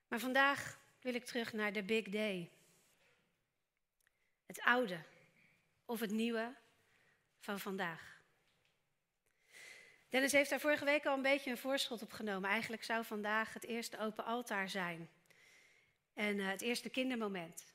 Maar 0.09 0.21
vandaag 0.21 0.81
wil 1.01 1.15
ik 1.15 1.25
terug 1.25 1.53
naar 1.53 1.73
de 1.73 1.83
Big 1.83 2.09
Day. 2.09 2.51
Het 4.47 4.61
oude 4.61 5.05
of 5.85 6.01
het 6.01 6.11
nieuwe 6.11 6.57
van 7.41 7.61
vandaag. 7.61 8.19
Dennis 10.09 10.33
heeft 10.33 10.51
daar 10.51 10.61
vorige 10.61 10.85
week 10.85 11.07
al 11.07 11.17
een 11.17 11.23
beetje 11.23 11.51
een 11.51 11.59
voorschot 11.59 12.03
op 12.03 12.13
genomen. 12.13 12.51
Eigenlijk 12.51 12.85
zou 12.85 13.05
vandaag 13.05 13.53
het 13.53 13.65
eerste 13.65 13.99
open 13.99 14.25
altaar 14.25 14.69
zijn. 14.69 15.11
En 16.15 16.39
uh, 16.39 16.49
het 16.49 16.61
eerste 16.61 16.89
kindermoment. 16.89 17.73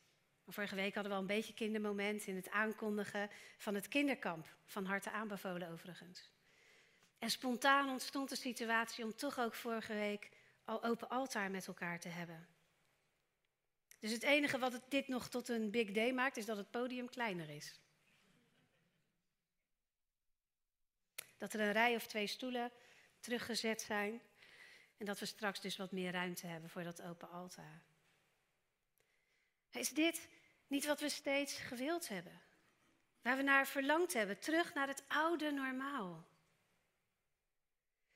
Vorige 0.48 0.75
week 0.75 0.93
hadden 0.93 1.12
we 1.12 1.17
al 1.17 1.24
een 1.24 1.36
beetje 1.36 1.53
kindermoment 1.53 2.27
in 2.27 2.36
het 2.36 2.50
aankondigen 2.50 3.29
van 3.57 3.75
het 3.75 3.88
kinderkamp. 3.88 4.48
Van 4.65 4.86
harte 4.86 5.12
aanbevolen 5.12 5.72
overigens. 5.72 6.31
En 7.19 7.29
spontaan 7.29 7.89
ontstond 7.89 8.29
de 8.29 8.36
situatie 8.36 9.03
om 9.03 9.15
toch 9.15 9.39
ook 9.39 9.53
vorige 9.53 9.93
week 9.93 10.29
al 10.65 10.84
open 10.84 11.10
altaar 11.10 11.51
met 11.51 11.67
elkaar 11.67 12.00
te 12.00 12.10
hebben. 12.10 12.48
Dus 14.00 14.12
het 14.12 14.24
enige 14.24 14.60
wat 14.60 14.81
dit 14.89 15.07
nog 15.07 15.29
tot 15.29 15.50
een 15.50 15.72
big 15.72 15.91
day 15.91 16.12
maakt, 16.12 16.38
is 16.38 16.45
dat 16.45 16.57
het 16.57 16.72
podium 16.72 17.10
kleiner 17.10 17.50
is. 17.50 17.79
Dat 21.38 21.54
er 21.54 21.60
een 21.60 21.72
rij 21.72 21.96
of 21.96 22.08
twee 22.08 22.27
stoelen 22.27 22.72
teruggezet 23.20 23.82
zijn. 23.82 24.22
En 24.98 25.06
dat 25.06 25.20
we 25.20 25.25
straks 25.25 25.62
dus 25.62 25.77
wat 25.77 25.92
meer 25.92 26.12
ruimte 26.12 26.48
hebben 26.48 26.70
voor 26.70 26.84
dat 26.84 27.01
open 27.01 27.30
altaar. 27.30 27.82
Is 29.72 29.89
dit 29.89 30.27
niet 30.68 30.86
wat 30.86 31.00
we 31.00 31.10
steeds 31.10 31.58
gewild 31.58 32.08
hebben? 32.08 32.42
Waar 33.22 33.38
we 33.38 33.44
naar 33.44 33.68
verlangd 33.68 34.13
hebben, 34.13 34.39
terug 34.39 34.74
naar 34.74 34.88
het 34.88 35.04
oude 35.08 35.51
normaal. 35.51 36.25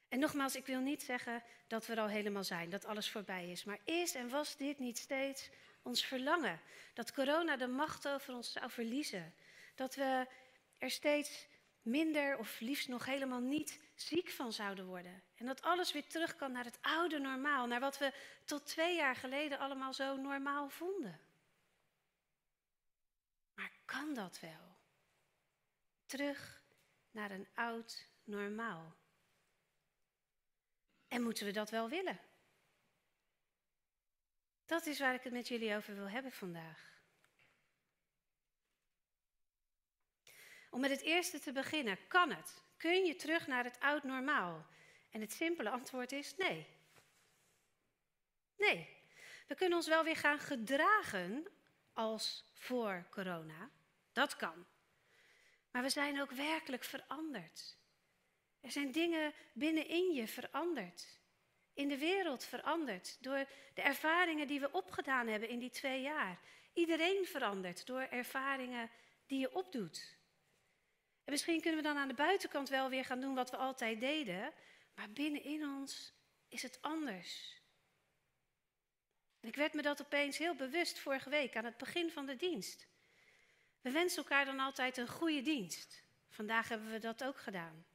En 0.10 0.20
nogmaals, 0.20 0.56
ik 0.56 0.66
wil 0.66 0.80
niet 0.80 1.04
zeggen 1.04 1.44
dat 1.68 1.86
we 1.86 1.94
er 1.94 2.00
al 2.00 2.08
helemaal 2.08 2.44
zijn, 2.44 2.70
dat 2.70 2.86
alles 2.86 3.10
voorbij 3.10 3.52
is. 3.52 3.64
Maar 3.64 3.80
is 3.84 4.16
en 4.16 4.30
was 4.30 4.58
dit 4.58 4.80
niet 4.80 4.98
steeds 4.98 5.50
ons 5.82 6.06
verlangen? 6.06 6.62
Dat 6.94 7.14
corona 7.14 7.58
de 7.58 7.68
macht 7.68 8.08
over 8.08 8.34
ons 8.34 8.52
zou 8.52 8.72
verliezen? 8.72 9.34
Dat 9.76 9.96
we 9.96 10.28
er 10.78 10.92
steeds 10.92 11.48
minder 11.90 12.38
of 12.38 12.60
liefst 12.60 12.88
nog 12.88 13.06
helemaal 13.06 13.40
niet 13.40 13.80
ziek 13.96 14.30
van 14.30 14.54
zouden 14.54 14.86
worden? 14.86 15.24
En 15.36 15.46
dat 15.46 15.62
alles 15.62 15.92
weer 15.92 16.08
terug 16.08 16.36
kan 16.36 16.52
naar 16.52 16.64
het 16.64 16.78
oude 16.82 17.20
normaal, 17.20 17.68
naar 17.68 17.80
wat 17.80 17.98
we 17.98 18.14
tot 18.46 18.66
twee 18.66 18.96
jaar 18.96 19.16
geleden 19.16 19.60
allemaal 19.60 19.94
zo 19.94 20.16
normaal 20.16 20.70
vonden? 20.70 21.20
Maar 23.54 23.72
kan 23.86 24.14
dat 24.14 24.40
wel? 24.40 24.78
Terug 26.06 26.64
naar 27.12 27.32
een 27.32 27.48
oud 27.54 28.08
normaal. 28.24 28.96
En 31.08 31.22
moeten 31.22 31.46
we 31.46 31.52
dat 31.52 31.70
wel 31.70 31.90
willen? 31.90 32.20
Dat 34.66 34.86
is 34.86 35.00
waar 35.00 35.14
ik 35.14 35.24
het 35.24 35.34
met 35.34 35.48
jullie 35.48 35.76
over 35.76 35.96
wil 35.96 36.10
hebben 36.10 36.32
vandaag. 36.32 36.89
Om 40.70 40.80
met 40.80 40.92
het 40.92 41.02
eerste 41.02 41.40
te 41.40 41.52
beginnen, 41.52 41.98
kan 42.08 42.32
het? 42.32 42.64
Kun 42.78 43.06
je 43.06 43.16
terug 43.16 43.48
naar 43.48 43.64
het 43.64 43.80
oud 43.80 44.04
normaal? 44.04 44.66
En 45.10 45.22
het 45.22 45.34
simpele 45.34 45.70
antwoord 45.70 46.12
is 46.12 46.36
nee. 46.38 46.68
Nee. 48.58 48.98
We 49.48 49.56
kunnen 49.56 49.78
ons 49.78 49.88
wel 49.88 50.04
weer 50.04 50.16
gaan 50.16 50.40
gedragen 50.40 51.48
als 51.94 52.46
voor 52.54 53.06
corona. 53.10 53.70
Dat 54.12 54.36
kan. 54.36 54.66
Maar 55.72 55.82
we 55.82 55.90
zijn 55.90 56.22
ook 56.22 56.32
werkelijk 56.32 56.84
veranderd. 56.84 57.78
Er 58.62 58.72
zijn 58.72 58.92
dingen 58.92 59.34
binnenin 59.54 60.14
je 60.14 60.28
veranderd. 60.28 61.20
In 61.74 61.88
de 61.88 61.98
wereld 61.98 62.44
veranderd. 62.44 63.18
Door 63.20 63.46
de 63.74 63.82
ervaringen 63.82 64.48
die 64.48 64.60
we 64.60 64.72
opgedaan 64.72 65.28
hebben 65.28 65.50
in 65.50 65.60
die 65.60 65.70
twee 65.70 66.02
jaar. 66.02 66.40
Iedereen 66.74 67.26
verandert 67.26 67.86
door 67.86 68.02
ervaringen 68.02 68.90
die 69.26 69.40
je 69.40 69.56
opdoet. 69.56 70.18
En 71.30 71.36
misschien 71.36 71.62
kunnen 71.62 71.82
we 71.82 71.88
dan 71.88 71.98
aan 71.98 72.08
de 72.08 72.14
buitenkant 72.14 72.70
wel 72.70 72.90
weer 72.90 73.06
gaan 73.06 73.20
doen 73.20 73.36
wat 73.36 73.50
we 73.50 73.58
altijd 73.58 74.00
deden. 74.00 74.54
Maar 74.96 75.10
binnenin 75.10 75.64
ons 75.64 76.14
is 76.48 76.62
het 76.62 76.82
anders. 76.82 77.62
ik 79.42 79.56
werd 79.56 79.74
me 79.74 79.82
dat 79.82 80.02
opeens 80.02 80.38
heel 80.38 80.56
bewust 80.56 81.00
vorige 81.00 81.30
week 81.30 81.56
aan 81.56 81.66
het 81.66 81.78
begin 81.78 82.12
van 82.12 82.26
de 82.26 82.36
dienst. 82.36 82.88
We 83.82 83.92
wensen 83.92 84.18
elkaar 84.18 84.46
dan 84.46 84.60
altijd 84.60 84.98
een 84.98 85.08
goede 85.08 85.42
dienst. 85.42 86.04
Vandaag 86.30 86.70
hebben 86.70 86.92
we 86.92 87.00
dat 87.00 87.24
ook 87.24 87.38
gedaan. 87.38 87.86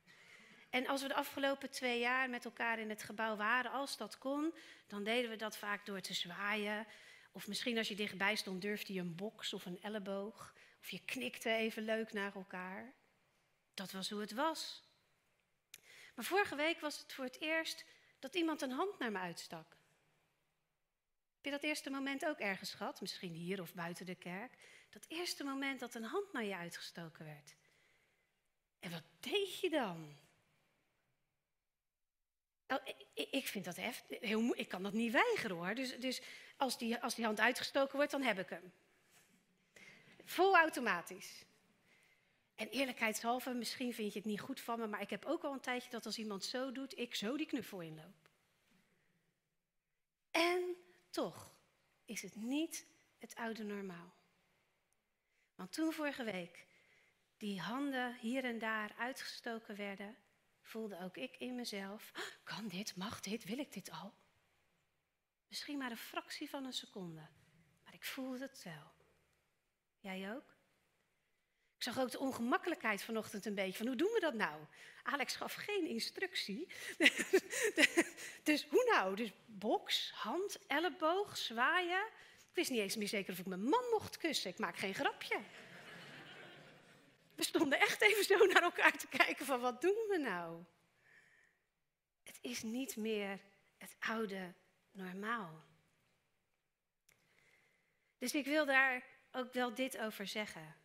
En 0.71 0.87
als 0.87 1.03
we 1.03 1.09
de 1.09 1.14
afgelopen 1.14 1.71
twee 1.71 1.99
jaar 1.99 2.31
met 2.31 2.45
elkaar 2.45 2.79
in 2.79 2.88
het 2.88 3.03
gebouw 3.03 3.37
waren, 3.37 3.71
als 3.71 3.97
dat 3.97 4.19
kon, 4.19 4.55
dan 4.87 5.05
deden 5.05 5.31
we 5.31 5.37
dat 5.37 5.57
vaak 5.57 5.87
door 5.87 6.00
te 6.00 6.14
zwaaien. 6.14 6.87
Of 7.33 7.47
misschien 7.47 7.79
als 7.79 7.88
je 7.88 7.95
dichtbij 7.95 8.37
stond, 8.37 8.62
durfde 8.62 8.93
je 8.93 9.00
een 9.00 9.14
box 9.14 9.53
of 9.53 9.67
een 9.67 9.83
elleboog. 9.83 10.55
Of 10.81 10.91
je 10.91 11.05
knikte 11.05 11.50
even 11.50 11.83
leuk 11.83 12.12
naar 12.12 12.35
elkaar. 12.35 12.95
Dat 13.75 13.93
was 13.93 14.11
hoe 14.11 14.21
het 14.21 14.33
was. 14.33 14.83
Maar 16.14 16.25
vorige 16.25 16.57
week 16.57 16.81
was 16.81 16.99
het 16.99 17.12
voor 17.12 17.25
het 17.25 17.40
eerst 17.40 17.85
dat 18.19 18.35
iemand 18.35 18.62
een 18.62 18.71
hand 18.71 18.99
naar 18.99 19.12
me 19.12 19.19
uitstak. 19.19 19.76
Heb 21.35 21.45
je 21.45 21.50
dat 21.50 21.62
eerste 21.62 21.90
moment 21.90 22.26
ook 22.26 22.38
ergens 22.38 22.75
gehad? 22.75 23.00
Misschien 23.00 23.33
hier 23.33 23.61
of 23.61 23.75
buiten 23.75 24.07
de 24.07 24.14
kerk. 24.14 24.52
Dat 24.90 25.04
eerste 25.09 25.45
moment 25.45 25.81
dat 25.81 25.95
een 25.95 26.04
hand 26.04 26.33
naar 26.33 26.45
je 26.45 26.57
uitgestoken 26.57 27.25
werd. 27.25 27.54
En 28.78 28.90
wat 28.90 29.02
deed 29.21 29.61
je 29.61 29.71
dan? 29.71 30.19
Nou, 32.66 32.81
ik 33.14 33.49
vind 33.49 33.64
dat 33.64 33.76
echt 33.76 34.04
heel 34.09 34.57
Ik 34.57 34.69
kan 34.69 34.83
dat 34.83 34.93
niet 34.93 35.12
weigeren 35.12 35.57
hoor. 35.57 35.75
Dus, 35.75 36.00
dus 36.00 36.23
als, 36.57 36.78
die, 36.78 36.99
als 36.99 37.14
die 37.14 37.25
hand 37.25 37.40
uitgestoken 37.40 37.97
wordt, 37.97 38.11
dan 38.11 38.23
heb 38.23 38.38
ik 38.38 38.49
hem. 38.49 38.73
Vol 40.25 40.57
automatisch. 40.57 41.45
En 42.54 42.68
eerlijkheidshalve, 42.68 43.54
misschien 43.54 43.94
vind 43.94 44.12
je 44.12 44.18
het 44.18 44.28
niet 44.28 44.40
goed 44.40 44.61
van 44.61 44.78
me, 44.78 44.87
maar 44.87 45.00
ik 45.00 45.11
heb 45.11 45.25
ook 45.25 45.42
al 45.42 45.52
een 45.52 45.61
tijdje 45.61 45.90
dat 45.90 46.06
als 46.06 46.18
iemand 46.18 46.44
zo 46.44 46.73
doet, 46.73 46.99
ik 46.99 47.14
zo 47.14 47.37
die 47.37 47.46
knuffel 47.46 47.80
inloop. 47.80 48.28
En 50.30 50.76
toch 51.11 51.54
is 52.04 52.23
het 52.23 52.34
niet 52.34 52.87
het 53.18 53.34
oude 53.34 53.64
normaal. 53.64 54.14
Want 55.54 55.73
toen 55.73 55.92
vorige 55.92 56.25
week 56.25 56.66
die 57.37 57.61
handen 57.61 58.14
hier 58.14 58.44
en 58.44 58.58
daar 58.58 58.94
uitgestoken 58.99 59.76
werden, 59.76 60.16
voelde 60.61 61.00
ook 61.00 61.16
ik 61.16 61.37
in 61.37 61.54
mezelf: 61.54 62.12
"Oh, 62.16 62.44
kan 62.44 62.68
dit, 62.68 62.96
mag 62.96 63.20
dit, 63.20 63.44
wil 63.44 63.58
ik 63.58 63.73
dit 63.73 63.90
al? 63.90 64.14
Misschien 65.49 65.78
maar 65.78 65.90
een 65.90 65.96
fractie 65.96 66.50
van 66.50 66.64
een 66.64 66.73
seconde, 66.73 67.28
maar 67.84 67.94
ik 67.94 68.04
voelde 68.04 68.38
het 68.38 68.62
wel. 68.62 68.92
Jij 69.99 70.34
ook? 70.34 70.53
Zag 71.85 71.99
ook 71.99 72.11
de 72.11 72.19
ongemakkelijkheid 72.19 73.03
vanochtend 73.03 73.47
een 73.47 73.55
beetje 73.55 73.76
van 73.76 73.87
hoe 73.87 73.97
doen 73.97 74.12
we 74.12 74.21
dat 74.21 74.35
nou? 74.35 74.64
Alex 75.03 75.37
gaf 75.37 75.55
geen 75.55 75.87
instructie. 75.87 76.69
dus 78.43 78.67
hoe 78.71 78.91
nou? 78.91 79.17
Dus 79.17 79.33
box, 79.47 80.11
hand, 80.14 80.59
elleboog, 80.67 81.37
zwaaien. 81.37 82.07
Ik 82.38 82.55
wist 82.55 82.71
niet 82.71 82.81
eens 82.81 82.97
meer 82.97 83.09
zeker 83.09 83.33
of 83.33 83.38
ik 83.38 83.47
mijn 83.47 83.64
man 83.64 83.85
mocht 83.91 84.17
kussen. 84.17 84.50
Ik 84.50 84.59
maak 84.59 84.76
geen 84.76 84.95
grapje. 84.95 85.38
We 87.35 87.45
stonden 87.45 87.81
echt 87.81 88.03
even 88.03 88.25
zo 88.25 88.47
naar 88.47 88.62
elkaar 88.62 88.99
te 88.99 89.07
kijken 89.07 89.47
van 89.47 89.61
wat 89.61 89.81
doen 89.81 90.07
we 90.09 90.19
nou? 90.19 90.64
Het 92.23 92.38
is 92.41 92.62
niet 92.62 92.97
meer 92.97 93.41
het 93.79 93.97
oude 93.99 94.55
normaal. 94.91 95.64
Dus 98.19 98.35
ik 98.35 98.45
wil 98.45 98.67
daar 98.67 99.05
ook 99.33 99.53
wel 99.53 99.75
dit 99.75 99.99
over 99.99 100.26
zeggen. 100.26 100.83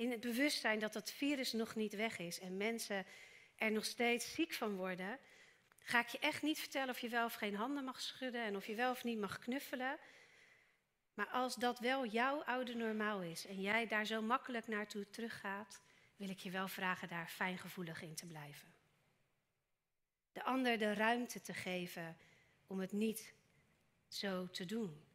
In 0.00 0.10
het 0.10 0.20
bewustzijn 0.20 0.78
dat 0.78 0.92
dat 0.92 1.10
virus 1.10 1.52
nog 1.52 1.74
niet 1.74 1.94
weg 1.94 2.18
is 2.18 2.40
en 2.40 2.56
mensen 2.56 3.06
er 3.56 3.72
nog 3.72 3.84
steeds 3.84 4.34
ziek 4.34 4.52
van 4.52 4.76
worden, 4.76 5.18
ga 5.78 6.00
ik 6.00 6.08
je 6.08 6.18
echt 6.18 6.42
niet 6.42 6.58
vertellen 6.58 6.94
of 6.94 6.98
je 6.98 7.08
wel 7.08 7.24
of 7.24 7.34
geen 7.34 7.54
handen 7.54 7.84
mag 7.84 8.00
schudden 8.00 8.42
en 8.42 8.56
of 8.56 8.66
je 8.66 8.74
wel 8.74 8.90
of 8.90 9.04
niet 9.04 9.18
mag 9.18 9.38
knuffelen. 9.38 9.98
Maar 11.14 11.26
als 11.26 11.54
dat 11.54 11.78
wel 11.78 12.06
jouw 12.06 12.42
oude 12.42 12.74
normaal 12.74 13.22
is 13.22 13.46
en 13.46 13.60
jij 13.60 13.86
daar 13.86 14.06
zo 14.06 14.22
makkelijk 14.22 14.66
naartoe 14.66 15.10
teruggaat, 15.10 15.82
wil 16.16 16.28
ik 16.28 16.38
je 16.38 16.50
wel 16.50 16.68
vragen 16.68 17.08
daar 17.08 17.28
fijngevoelig 17.28 18.02
in 18.02 18.14
te 18.14 18.26
blijven. 18.26 18.74
De 20.32 20.42
ander 20.42 20.78
de 20.78 20.94
ruimte 20.94 21.40
te 21.40 21.54
geven 21.54 22.16
om 22.66 22.78
het 22.78 22.92
niet 22.92 23.34
zo 24.08 24.50
te 24.50 24.64
doen. 24.64 25.09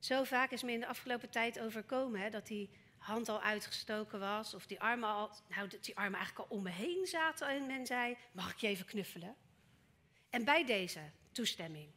Zo 0.00 0.24
vaak 0.24 0.50
is 0.50 0.62
me 0.62 0.72
in 0.72 0.80
de 0.80 0.86
afgelopen 0.86 1.30
tijd 1.30 1.60
overkomen 1.60 2.20
hè, 2.20 2.30
dat 2.30 2.46
die 2.46 2.70
hand 2.98 3.28
al 3.28 3.42
uitgestoken 3.42 4.20
was, 4.20 4.54
of 4.54 4.66
die 4.66 4.80
armen 4.80 5.08
al, 5.08 5.30
nou, 5.48 5.68
die 5.80 5.96
armen 5.96 6.18
eigenlijk 6.18 6.50
al 6.50 6.56
om 6.56 6.62
me 6.62 6.70
heen 6.70 7.06
zaten 7.06 7.48
en 7.48 7.66
men 7.66 7.86
zei: 7.86 8.16
Mag 8.32 8.52
ik 8.52 8.58
je 8.58 8.66
even 8.66 8.86
knuffelen? 8.86 9.36
En 10.30 10.44
bij 10.44 10.64
deze 10.64 11.10
toestemming. 11.32 11.90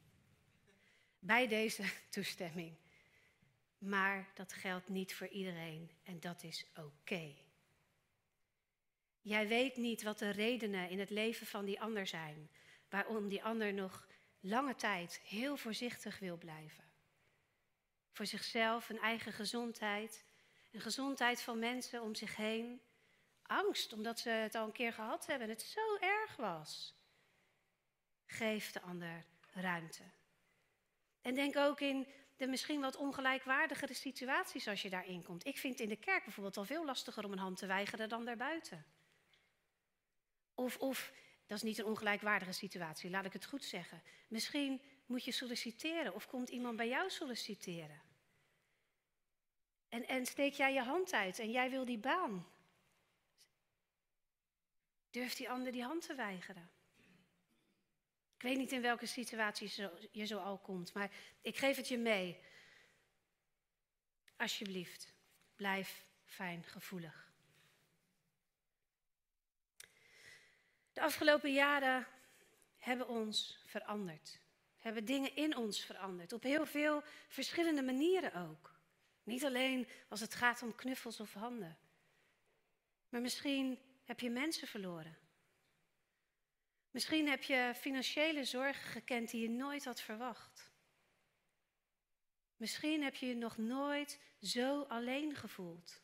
Bij 1.19 1.47
deze 1.47 1.83
toestemming. 2.09 2.75
Maar 3.77 4.31
dat 4.33 4.53
geldt 4.53 4.89
niet 4.89 5.15
voor 5.15 5.27
iedereen 5.27 5.91
en 6.03 6.19
dat 6.19 6.43
is 6.43 6.65
oké. 6.75 7.35
Jij 9.21 9.47
weet 9.47 9.77
niet 9.77 10.03
wat 10.03 10.19
de 10.19 10.29
redenen 10.29 10.89
in 10.89 10.99
het 10.99 11.09
leven 11.09 11.47
van 11.47 11.65
die 11.65 11.81
ander 11.81 12.07
zijn, 12.07 12.49
waarom 12.89 13.27
die 13.27 13.43
ander 13.43 13.73
nog 13.73 14.07
lange 14.39 14.75
tijd 14.75 15.21
heel 15.23 15.57
voorzichtig 15.57 16.19
wil 16.19 16.37
blijven. 16.37 16.92
Voor 18.13 18.25
zichzelf, 18.25 18.89
een 18.89 18.99
eigen 18.99 19.33
gezondheid, 19.33 20.25
een 20.71 20.81
gezondheid 20.81 21.41
van 21.41 21.59
mensen 21.59 22.01
om 22.01 22.15
zich 22.15 22.35
heen. 22.35 22.81
Angst 23.41 23.93
omdat 23.93 24.19
ze 24.19 24.29
het 24.29 24.55
al 24.55 24.65
een 24.65 24.71
keer 24.71 24.93
gehad 24.93 25.25
hebben 25.25 25.47
en 25.47 25.53
het 25.53 25.61
zo 25.61 25.97
erg 25.99 26.35
was. 26.35 26.95
Geef 28.25 28.71
de 28.71 28.81
ander 28.81 29.25
ruimte. 29.53 30.03
En 31.21 31.35
denk 31.35 31.57
ook 31.57 31.79
in 31.79 32.07
de 32.35 32.47
misschien 32.47 32.81
wat 32.81 32.95
ongelijkwaardigere 32.95 33.93
situaties 33.93 34.67
als 34.67 34.81
je 34.81 34.89
daarin 34.89 35.23
komt. 35.23 35.45
Ik 35.45 35.57
vind 35.57 35.79
in 35.79 35.89
de 35.89 35.95
kerk 35.95 36.23
bijvoorbeeld 36.23 36.57
al 36.57 36.65
veel 36.65 36.85
lastiger 36.85 37.25
om 37.25 37.31
een 37.31 37.37
hand 37.37 37.57
te 37.57 37.65
weigeren 37.65 38.09
dan 38.09 38.25
daarbuiten. 38.25 38.85
Of, 40.53 40.77
of, 40.77 41.11
dat 41.45 41.57
is 41.57 41.63
niet 41.63 41.77
een 41.77 41.85
ongelijkwaardige 41.85 42.51
situatie, 42.51 43.09
laat 43.09 43.25
ik 43.25 43.33
het 43.33 43.45
goed 43.45 43.63
zeggen. 43.63 44.03
Misschien 44.27 44.81
moet 45.05 45.23
je 45.23 45.31
solliciteren 45.31 46.13
of 46.13 46.27
komt 46.27 46.49
iemand 46.49 46.77
bij 46.77 46.87
jou 46.87 47.09
solliciteren. 47.09 48.01
En, 49.89 50.07
en 50.07 50.25
steek 50.25 50.53
jij 50.53 50.73
je 50.73 50.81
hand 50.81 51.13
uit 51.13 51.39
en 51.39 51.51
jij 51.51 51.69
wil 51.69 51.85
die 51.85 51.97
baan. 51.97 52.47
Durft 55.09 55.37
die 55.37 55.49
ander 55.49 55.71
die 55.71 55.83
hand 55.83 56.05
te 56.05 56.15
weigeren? 56.15 56.69
Ik 58.35 58.41
weet 58.41 58.57
niet 58.57 58.71
in 58.71 58.81
welke 58.81 59.05
situatie 59.05 59.89
je 60.11 60.25
zo 60.25 60.37
al 60.37 60.57
komt, 60.57 60.93
maar 60.93 61.11
ik 61.41 61.57
geef 61.57 61.75
het 61.75 61.87
je 61.87 61.97
mee. 61.97 62.39
Alsjeblieft, 64.37 65.13
blijf 65.55 66.05
fijn 66.25 66.63
gevoelig. 66.63 67.31
De 70.93 71.01
afgelopen 71.01 71.53
jaren 71.53 72.07
hebben 72.77 73.07
ons 73.07 73.63
veranderd. 73.65 74.42
Hebben 74.83 75.05
dingen 75.05 75.35
in 75.35 75.57
ons 75.57 75.85
veranderd. 75.85 76.33
Op 76.33 76.43
heel 76.43 76.65
veel 76.65 77.03
verschillende 77.27 77.81
manieren 77.81 78.33
ook. 78.33 78.79
Niet 79.23 79.45
alleen 79.45 79.87
als 80.09 80.19
het 80.19 80.33
gaat 80.33 80.61
om 80.61 80.75
knuffels 80.75 81.19
of 81.19 81.33
handen. 81.33 81.77
Maar 83.09 83.21
misschien 83.21 83.79
heb 84.03 84.19
je 84.19 84.29
mensen 84.29 84.67
verloren. 84.67 85.17
Misschien 86.91 87.27
heb 87.27 87.43
je 87.43 87.73
financiële 87.75 88.43
zorgen 88.43 88.83
gekend 88.83 89.29
die 89.29 89.41
je 89.41 89.49
nooit 89.49 89.85
had 89.85 90.01
verwacht. 90.01 90.71
Misschien 92.57 93.03
heb 93.03 93.15
je 93.15 93.25
je 93.25 93.35
nog 93.35 93.57
nooit 93.57 94.19
zo 94.41 94.81
alleen 94.81 95.35
gevoeld. 95.35 96.02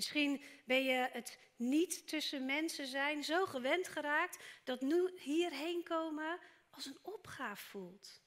Misschien 0.00 0.42
ben 0.64 0.84
je 0.84 1.08
het 1.12 1.38
niet 1.56 2.08
tussen 2.08 2.44
mensen 2.44 2.86
zijn 2.86 3.24
zo 3.24 3.46
gewend 3.46 3.88
geraakt 3.88 4.44
dat 4.64 4.80
nu 4.80 5.18
hierheen 5.18 5.82
komen 5.82 6.40
als 6.70 6.86
een 6.86 6.98
opgave 7.02 7.66
voelt. 7.66 8.22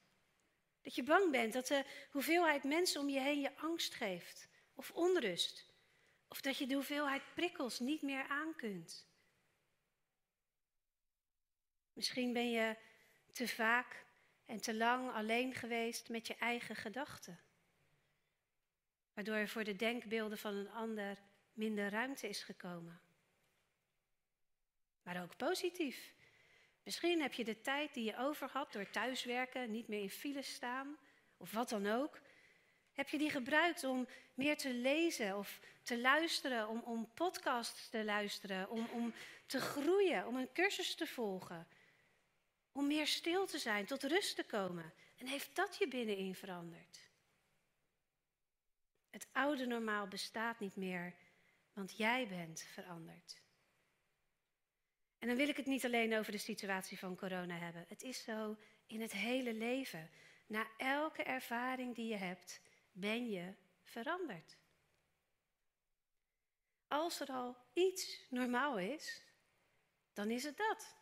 Dat 0.81 0.95
je 0.95 1.03
bang 1.03 1.31
bent 1.31 1.53
dat 1.53 1.67
de 1.67 1.85
hoeveelheid 2.09 2.63
mensen 2.63 3.01
om 3.01 3.09
je 3.09 3.19
heen 3.19 3.39
je 3.39 3.57
angst 3.57 3.93
geeft 3.93 4.47
of 4.73 4.91
onrust. 4.91 5.65
Of 6.27 6.41
dat 6.41 6.57
je 6.57 6.67
de 6.67 6.73
hoeveelheid 6.73 7.23
prikkels 7.33 7.79
niet 7.79 8.01
meer 8.01 8.27
aan 8.27 8.55
kunt. 8.55 9.07
Misschien 11.93 12.33
ben 12.33 12.51
je 12.51 12.77
te 13.31 13.47
vaak 13.47 14.05
en 14.45 14.61
te 14.61 14.73
lang 14.73 15.11
alleen 15.11 15.53
geweest 15.53 16.09
met 16.09 16.27
je 16.27 16.35
eigen 16.35 16.75
gedachten. 16.75 17.39
Waardoor 19.13 19.37
je 19.37 19.47
voor 19.47 19.63
de 19.63 19.75
denkbeelden 19.75 20.37
van 20.37 20.53
een 20.53 20.69
ander 20.69 21.31
minder 21.53 21.89
ruimte 21.89 22.29
is 22.29 22.43
gekomen. 22.43 23.01
Maar 25.03 25.21
ook 25.21 25.37
positief. 25.37 26.13
Misschien 26.83 27.21
heb 27.21 27.33
je 27.33 27.43
de 27.43 27.61
tijd 27.61 27.93
die 27.93 28.03
je 28.03 28.17
over 28.17 28.49
had 28.49 28.73
door 28.73 28.89
thuiswerken, 28.89 29.71
niet 29.71 29.87
meer 29.87 30.01
in 30.01 30.09
files 30.09 30.53
staan 30.53 30.97
of 31.37 31.51
wat 31.51 31.69
dan 31.69 31.87
ook. 31.87 32.19
Heb 32.93 33.09
je 33.09 33.17
die 33.17 33.29
gebruikt 33.29 33.83
om 33.83 34.07
meer 34.33 34.57
te 34.57 34.73
lezen 34.73 35.37
of 35.37 35.59
te 35.83 35.99
luisteren, 35.99 36.67
om, 36.67 36.79
om 36.79 37.13
podcasts 37.13 37.89
te 37.89 38.03
luisteren, 38.03 38.69
om, 38.69 38.87
om 38.91 39.13
te 39.45 39.59
groeien, 39.59 40.27
om 40.27 40.35
een 40.35 40.51
cursus 40.51 40.95
te 40.95 41.07
volgen, 41.07 41.67
om 42.71 42.87
meer 42.87 43.07
stil 43.07 43.45
te 43.45 43.57
zijn, 43.57 43.85
tot 43.85 44.03
rust 44.03 44.35
te 44.35 44.43
komen? 44.43 44.93
En 45.17 45.27
heeft 45.27 45.55
dat 45.55 45.77
je 45.77 45.87
binnenin 45.87 46.35
veranderd? 46.35 46.99
Het 49.09 49.27
oude 49.31 49.65
normaal 49.65 50.07
bestaat 50.07 50.59
niet 50.59 50.75
meer, 50.75 51.13
want 51.73 51.97
jij 51.97 52.27
bent 52.27 52.61
veranderd. 52.61 53.41
En 55.19 55.27
dan 55.27 55.37
wil 55.37 55.47
ik 55.47 55.57
het 55.57 55.65
niet 55.65 55.85
alleen 55.85 56.17
over 56.17 56.31
de 56.31 56.37
situatie 56.37 56.99
van 56.99 57.15
corona 57.15 57.57
hebben. 57.57 57.85
Het 57.87 58.01
is 58.01 58.23
zo 58.23 58.57
in 58.87 59.01
het 59.01 59.11
hele 59.11 59.53
leven. 59.53 60.09
Na 60.47 60.67
elke 60.77 61.23
ervaring 61.23 61.95
die 61.95 62.07
je 62.07 62.15
hebt, 62.15 62.61
ben 62.91 63.29
je 63.29 63.53
veranderd. 63.83 64.57
Als 66.87 67.19
er 67.19 67.27
al 67.27 67.57
iets 67.73 68.21
normaal 68.29 68.79
is, 68.79 69.23
dan 70.13 70.29
is 70.29 70.43
het 70.43 70.57
dat. 70.57 70.95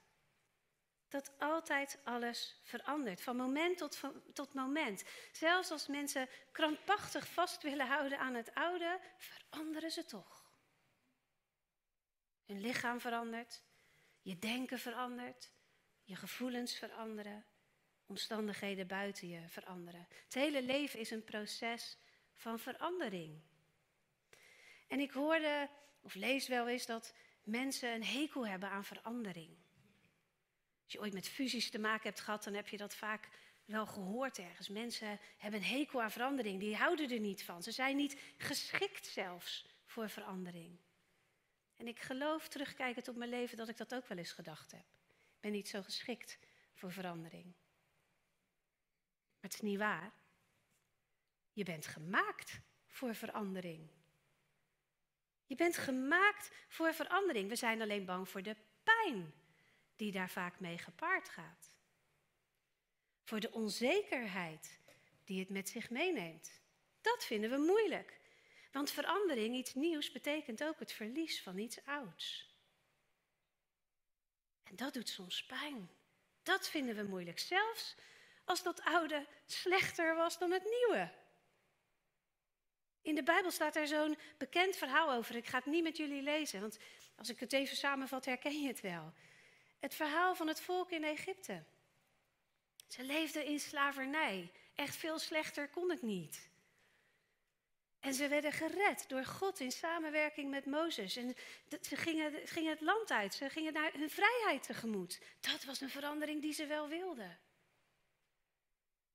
Dat 1.08 1.32
altijd 1.40 2.00
alles 2.04 2.62
verandert, 2.64 3.22
van 3.22 3.36
moment 3.36 3.78
tot, 3.78 4.00
tot 4.34 4.54
moment. 4.54 5.04
Zelfs 5.32 5.72
als 5.72 5.88
mensen 5.88 6.30
krampachtig 6.52 7.28
vast 7.28 7.62
willen 7.62 7.88
houden 7.88 8.20
aan 8.20 8.34
het 8.34 8.54
oude, 8.54 9.00
veranderen 9.18 9.92
ze 9.92 10.06
toch. 10.06 10.41
Hun 12.52 12.62
lichaam 12.62 13.00
verandert, 13.00 13.64
je 14.22 14.40
denken 14.40 14.80
verandert, 14.80 15.52
je 16.04 16.16
gevoelens 16.16 16.78
veranderen, 16.78 17.46
omstandigheden 18.06 18.88
buiten 18.88 19.28
je 19.28 19.48
veranderen. 19.48 20.08
Het 20.24 20.34
hele 20.34 20.64
leven 20.64 21.00
is 21.00 21.12
een 21.12 21.24
proces 21.24 21.98
van 22.36 22.60
verandering. 22.60 23.42
En 24.88 25.00
ik 25.00 25.12
hoorde, 25.12 25.70
of 26.02 26.14
lees 26.14 26.48
wel 26.48 26.68
eens, 26.68 26.86
dat 26.86 27.14
mensen 27.44 27.94
een 27.94 28.04
hekel 28.04 28.48
hebben 28.48 28.70
aan 28.70 28.86
verandering. 28.86 29.58
Als 30.84 30.92
je 30.94 31.00
ooit 31.00 31.14
met 31.14 31.30
fusies 31.30 31.70
te 31.70 31.80
maken 31.80 32.10
hebt 32.10 32.22
gehad, 32.22 32.44
dan 32.44 32.54
heb 32.54 32.68
je 32.68 32.78
dat 32.78 32.96
vaak 32.96 33.30
wel 33.66 33.86
gehoord 33.86 34.38
ergens. 34.38 34.70
Mensen 34.70 35.20
hebben 35.38 35.60
een 35.60 35.66
hekel 35.66 36.02
aan 36.02 36.12
verandering. 36.12 36.60
Die 36.60 36.76
houden 36.76 37.12
er 37.12 37.20
niet 37.20 37.44
van. 37.44 37.64
Ze 37.64 37.72
zijn 37.72 37.96
niet 37.96 38.20
geschikt 38.38 39.06
zelfs 39.06 39.66
voor 39.86 40.10
verandering. 40.10 40.80
En 41.82 41.88
ik 41.88 42.00
geloof, 42.00 42.48
terugkijkend 42.48 43.08
op 43.08 43.16
mijn 43.16 43.30
leven, 43.30 43.58
dat 43.58 43.70
ik 43.70 43.78
dat 43.78 43.94
ook 43.94 44.08
wel 44.08 44.18
eens 44.18 44.32
gedacht 44.32 44.72
heb. 44.72 44.86
Ik 45.10 45.40
ben 45.40 45.52
niet 45.52 45.70
zo 45.70 45.82
geschikt 45.82 46.40
voor 46.74 46.92
verandering. 46.92 47.44
Maar 49.34 49.50
het 49.50 49.54
is 49.54 49.62
niet 49.62 49.78
waar. 49.78 50.12
Je 51.54 51.64
bent 51.64 51.88
gemaakt 51.88 52.60
voor 52.88 53.16
verandering. 53.16 53.90
Je 55.46 55.56
bent 55.56 55.78
gemaakt 55.78 56.52
voor 56.68 56.94
verandering. 56.94 57.50
We 57.50 57.56
zijn 57.56 57.82
alleen 57.82 58.06
bang 58.06 58.30
voor 58.30 58.42
de 58.44 58.56
pijn 58.84 59.34
die 59.96 60.12
daar 60.12 60.30
vaak 60.30 60.60
mee 60.60 60.78
gepaard 60.78 61.30
gaat. 61.30 61.74
Voor 63.24 63.40
de 63.40 63.52
onzekerheid 63.52 64.80
die 65.24 65.40
het 65.40 65.50
met 65.50 65.70
zich 65.70 65.90
meeneemt. 65.90 66.62
Dat 67.02 67.26
vinden 67.26 67.50
we 67.50 67.58
moeilijk. 67.58 68.21
Want 68.72 68.92
verandering, 68.92 69.56
iets 69.56 69.74
nieuws, 69.74 70.12
betekent 70.12 70.64
ook 70.64 70.80
het 70.80 70.92
verlies 70.92 71.42
van 71.42 71.58
iets 71.58 71.86
ouds. 71.86 72.50
En 74.64 74.76
dat 74.76 74.94
doet 74.94 75.10
soms 75.10 75.46
pijn. 75.46 75.90
Dat 76.44 76.70
vinden 76.70 76.96
we 76.96 77.04
moeilijk. 77.04 77.40
Zelfs 77.40 77.96
als 78.46 78.64
dat 78.64 78.82
oude 78.82 79.28
slechter 79.46 80.16
was 80.16 80.38
dan 80.38 80.52
het 80.52 80.64
nieuwe. 80.64 81.12
In 83.02 83.16
de 83.16 83.24
Bijbel 83.24 83.52
staat 83.52 83.76
er 83.76 83.88
zo'n 83.88 84.18
bekend 84.38 84.76
verhaal 84.76 85.12
over. 85.12 85.36
Ik 85.36 85.48
ga 85.48 85.58
het 85.58 85.66
niet 85.66 85.84
met 85.84 85.98
jullie 85.98 86.22
lezen, 86.22 86.62
want 86.62 86.78
als 87.16 87.30
ik 87.30 87.40
het 87.40 87.54
even 87.54 87.78
samenvat, 87.78 88.26
herken 88.26 88.62
je 88.62 88.68
het 88.68 88.82
wel. 88.82 89.14
Het 89.80 89.96
verhaal 89.96 90.36
van 90.36 90.48
het 90.48 90.62
volk 90.62 90.92
in 90.92 91.04
Egypte. 91.04 91.64
Ze 92.88 93.04
leefden 93.04 93.46
in 93.46 93.60
slavernij. 93.60 94.52
Echt 94.76 94.96
veel 94.96 95.20
slechter 95.20 95.70
kon 95.70 95.90
het 95.90 96.02
niet. 96.02 96.50
En 98.02 98.14
ze 98.14 98.28
werden 98.28 98.52
gered 98.52 99.10
door 99.10 99.26
God 99.26 99.60
in 99.60 99.72
samenwerking 99.72 100.50
met 100.50 100.66
Mozes. 100.66 101.16
En 101.16 101.36
ze 101.82 101.96
gingen, 101.96 102.48
gingen 102.48 102.72
het 102.72 102.82
land 102.82 103.12
uit, 103.12 103.34
ze 103.34 103.50
gingen 103.50 103.74
naar 103.74 103.94
hun 103.94 104.10
vrijheid 104.10 104.64
tegemoet. 104.64 105.22
Dat 105.40 105.64
was 105.64 105.82
een 105.82 105.90
verandering 105.90 106.42
die 106.42 106.54
ze 106.54 106.66
wel 106.66 106.88
wilden. 106.88 107.40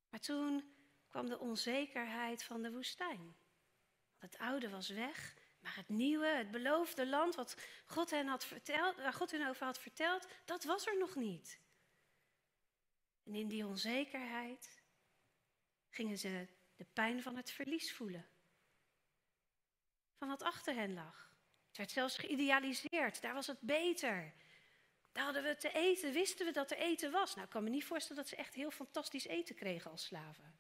Maar 0.09 0.21
toen 0.21 0.75
kwam 1.09 1.29
de 1.29 1.39
onzekerheid 1.39 2.43
van 2.43 2.63
de 2.63 2.73
woestijn. 2.73 3.37
Het 4.19 4.39
oude 4.39 4.69
was 4.69 4.89
weg, 4.89 5.37
maar 5.61 5.77
het 5.77 5.89
nieuwe, 5.89 6.27
het 6.27 6.51
beloofde 6.51 7.07
land 7.07 7.35
wat 7.35 7.57
God 7.87 8.11
hen 8.11 8.27
had 8.27 8.45
verteld, 8.45 8.97
waar 8.97 9.13
God 9.13 9.31
hen 9.31 9.49
over 9.49 9.65
had 9.65 9.79
verteld, 9.79 10.29
dat 10.45 10.65
was 10.65 10.87
er 10.87 10.99
nog 10.99 11.15
niet. 11.15 11.61
En 13.23 13.35
in 13.35 13.49
die 13.49 13.67
onzekerheid 13.67 14.83
gingen 15.91 16.19
ze 16.19 16.47
de 16.77 16.87
pijn 16.93 17.23
van 17.23 17.37
het 17.37 17.51
verlies 17.51 17.93
voelen. 17.93 18.36
Van 20.19 20.29
wat 20.29 20.43
achter 20.43 20.75
hen 20.75 20.95
lag. 20.95 21.31
Het 21.69 21.77
werd 21.77 21.91
zelfs 21.91 22.17
geïdealiseerd. 22.17 23.21
Daar 23.21 23.35
was 23.35 23.47
het 23.47 23.61
beter. 23.61 24.35
Daar 25.13 25.25
hadden 25.25 25.43
we 25.43 25.57
te 25.57 25.73
eten, 25.73 26.13
wisten 26.13 26.47
we 26.47 26.53
dat 26.53 26.71
er 26.71 26.77
eten 26.77 27.11
was. 27.11 27.35
Nou, 27.35 27.47
ik 27.47 27.53
kan 27.53 27.65
me 27.65 27.71
niet 27.71 27.85
voorstellen 27.85 28.23
dat 28.23 28.31
ze 28.31 28.37
echt 28.37 28.55
heel 28.55 28.71
fantastisch 28.71 29.27
eten 29.27 29.55
kregen 29.55 29.91
als 29.91 30.05
slaven. 30.05 30.59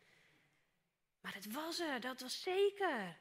Maar 1.21 1.35
het 1.35 1.53
was 1.53 1.81
er, 1.81 2.01
dat 2.01 2.21
was 2.21 2.43
zeker. 2.43 3.17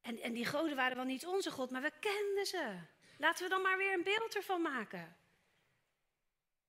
En, 0.00 0.20
en 0.20 0.32
die 0.32 0.46
goden 0.46 0.76
waren 0.76 0.96
wel 0.96 1.04
niet 1.04 1.26
onze 1.26 1.50
God, 1.50 1.70
maar 1.70 1.82
we 1.82 1.92
kenden 2.00 2.46
ze. 2.46 2.80
Laten 3.16 3.44
we 3.44 3.50
dan 3.50 3.62
maar 3.62 3.78
weer 3.78 3.92
een 3.92 4.02
beeld 4.02 4.34
ervan 4.34 4.62
maken. 4.62 5.16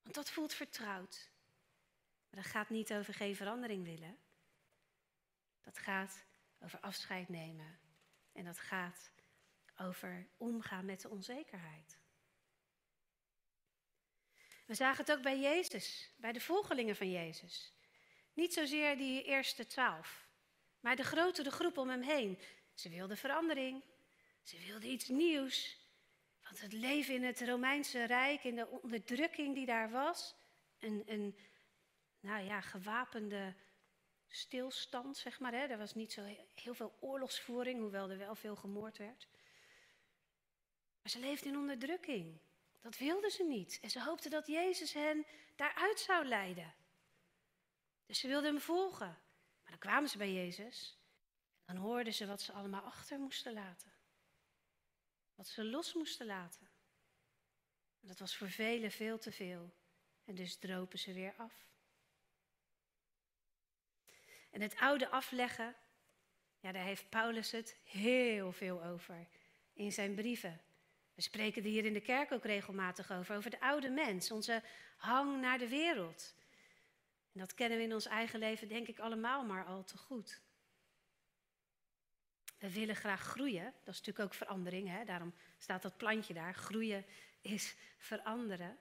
Want 0.02 0.16
dat 0.16 0.30
voelt 0.30 0.54
vertrouwd. 0.54 1.30
Maar 2.30 2.44
dat 2.44 2.52
gaat 2.52 2.70
niet 2.70 2.94
over 2.94 3.14
geen 3.14 3.36
verandering 3.36 3.84
willen. 3.84 4.18
Dat 5.62 5.78
gaat 5.78 6.26
over 6.60 6.80
afscheid 6.80 7.30
nemen. 7.30 7.80
En 8.34 8.44
dat 8.44 8.60
gaat 8.60 9.12
over 9.78 10.28
omgaan 10.38 10.86
met 10.86 11.02
de 11.02 11.10
onzekerheid. 11.10 11.98
We 14.66 14.76
zagen 14.76 15.06
het 15.06 15.16
ook 15.16 15.24
bij 15.24 15.40
Jezus, 15.40 16.12
bij 16.18 16.32
de 16.32 16.42
volgelingen 16.42 16.96
van 16.96 17.12
Jezus. 17.12 17.74
Niet 18.34 18.54
zozeer 18.54 18.98
die 18.98 19.24
eerste 19.24 19.66
twaalf, 19.68 20.28
maar 20.80 20.96
de 20.96 21.04
grotere 21.04 21.52
groep 21.52 21.78
om 21.78 21.90
hem 21.90 22.02
heen. 22.02 22.40
Ze 22.74 22.90
wilden 22.90 23.18
verandering, 23.18 23.84
ze 24.44 24.58
wilden 24.66 24.90
iets 24.90 25.08
nieuws. 25.08 25.78
Want 26.44 26.62
het 26.62 26.74
leven 26.74 27.14
in 27.14 27.24
het 27.24 27.42
Romeinse 27.42 28.04
Rijk, 28.04 28.44
in 28.44 28.56
de 28.56 28.68
onderdrukking 28.68 29.56
die 29.56 29.66
daar 29.66 29.92
was, 29.92 30.36
een, 30.80 31.04
een 31.06 31.38
nou 32.20 32.44
ja, 32.44 32.62
gewapende 32.62 33.56
stilstand, 34.30 35.18
zeg 35.18 35.40
maar. 35.40 35.52
Hè. 35.52 35.66
Er 35.66 35.78
was 35.78 35.94
niet 35.94 36.14
zo 36.14 36.36
heel 36.56 36.74
veel 36.74 36.98
oorlogsvoering, 37.00 37.80
hoewel 37.80 38.10
er 38.10 38.18
wel 38.18 38.36
veel 38.36 38.56
gemoord 38.56 38.98
werd. 38.98 39.28
Maar 41.02 41.12
ze 41.12 41.20
leefden 41.20 41.52
in 41.52 41.58
onderdrukking. 41.58 42.40
Dat 42.82 42.98
wilden 42.98 43.32
ze 43.32 43.44
niet. 43.44 43.80
En 43.82 43.90
ze 43.90 44.04
hoopten 44.04 44.32
dat 44.32 44.48
Jezus 44.48 44.94
hen 44.94 45.26
daaruit 45.56 46.00
zou 46.00 46.26
leiden. 46.26 46.74
Dus 48.06 48.20
ze 48.20 48.28
wilden 48.28 48.52
hem 48.52 48.62
volgen. 48.62 49.08
Maar 49.62 49.70
dan 49.70 49.80
kwamen 49.80 50.10
ze 50.10 50.18
bij 50.18 50.34
Jezus. 50.34 50.98
En 51.66 51.76
dan 51.76 51.84
hoorden 51.84 52.14
ze 52.14 52.28
wat 52.28 52.42
ze 52.42 52.52
allemaal 52.52 52.82
achter 52.82 53.20
moesten 53.20 53.54
laten. 53.54 53.92
Wat 55.36 55.48
ze 55.48 55.64
los 55.64 55.94
moesten 55.94 56.26
laten. 56.26 56.70
En 58.02 58.08
dat 58.08 58.20
was 58.20 58.36
voor 58.36 58.50
velen 58.50 58.92
veel 58.92 59.18
te 59.18 59.32
veel. 59.32 59.74
En 60.24 60.36
dus 60.36 60.58
dropen 60.58 61.00
ze 61.00 61.14
weer 61.14 61.34
af. 61.38 61.69
En 64.50 64.62
het 64.62 64.76
oude 64.76 65.10
afleggen, 65.10 65.76
ja, 66.60 66.72
daar 66.72 66.84
heeft 66.84 67.10
Paulus 67.10 67.52
het 67.52 67.78
heel 67.84 68.52
veel 68.52 68.84
over 68.84 69.28
in 69.74 69.92
zijn 69.92 70.16
brieven. 70.16 70.62
We 71.16 71.22
spreken 71.22 71.64
er 71.64 71.70
hier 71.70 71.86
in 71.86 71.94
de 71.94 72.02
kerk 72.02 72.32
ook 72.32 72.46
regelmatig 72.46 73.12
over, 73.12 73.36
over 73.36 73.50
de 73.50 73.60
oude 73.60 73.90
mens, 73.90 74.32
onze 74.32 74.64
hang 74.98 75.42
naar 75.42 75.58
de 75.58 75.68
wereld. 75.68 76.36
En 77.34 77.40
dat 77.40 77.54
kennen 77.54 77.78
we 77.78 77.84
in 77.84 77.94
ons 77.94 78.06
eigen 78.06 78.40
leven, 78.40 78.68
denk 78.68 78.88
ik, 78.88 79.00
allemaal 79.00 79.46
maar 79.46 79.66
al 79.66 79.84
te 79.84 79.98
goed. 79.98 80.42
We 82.58 82.74
willen 82.74 82.96
graag 82.96 83.22
groeien, 83.22 83.64
dat 83.64 83.94
is 83.94 84.00
natuurlijk 84.00 84.26
ook 84.26 84.34
verandering, 84.34 84.88
hè? 84.88 85.04
daarom 85.06 85.34
staat 85.58 85.82
dat 85.82 85.98
plantje 85.98 86.34
daar. 86.34 86.54
Groeien 86.54 87.06
is 87.42 87.76
veranderen. 87.98 88.78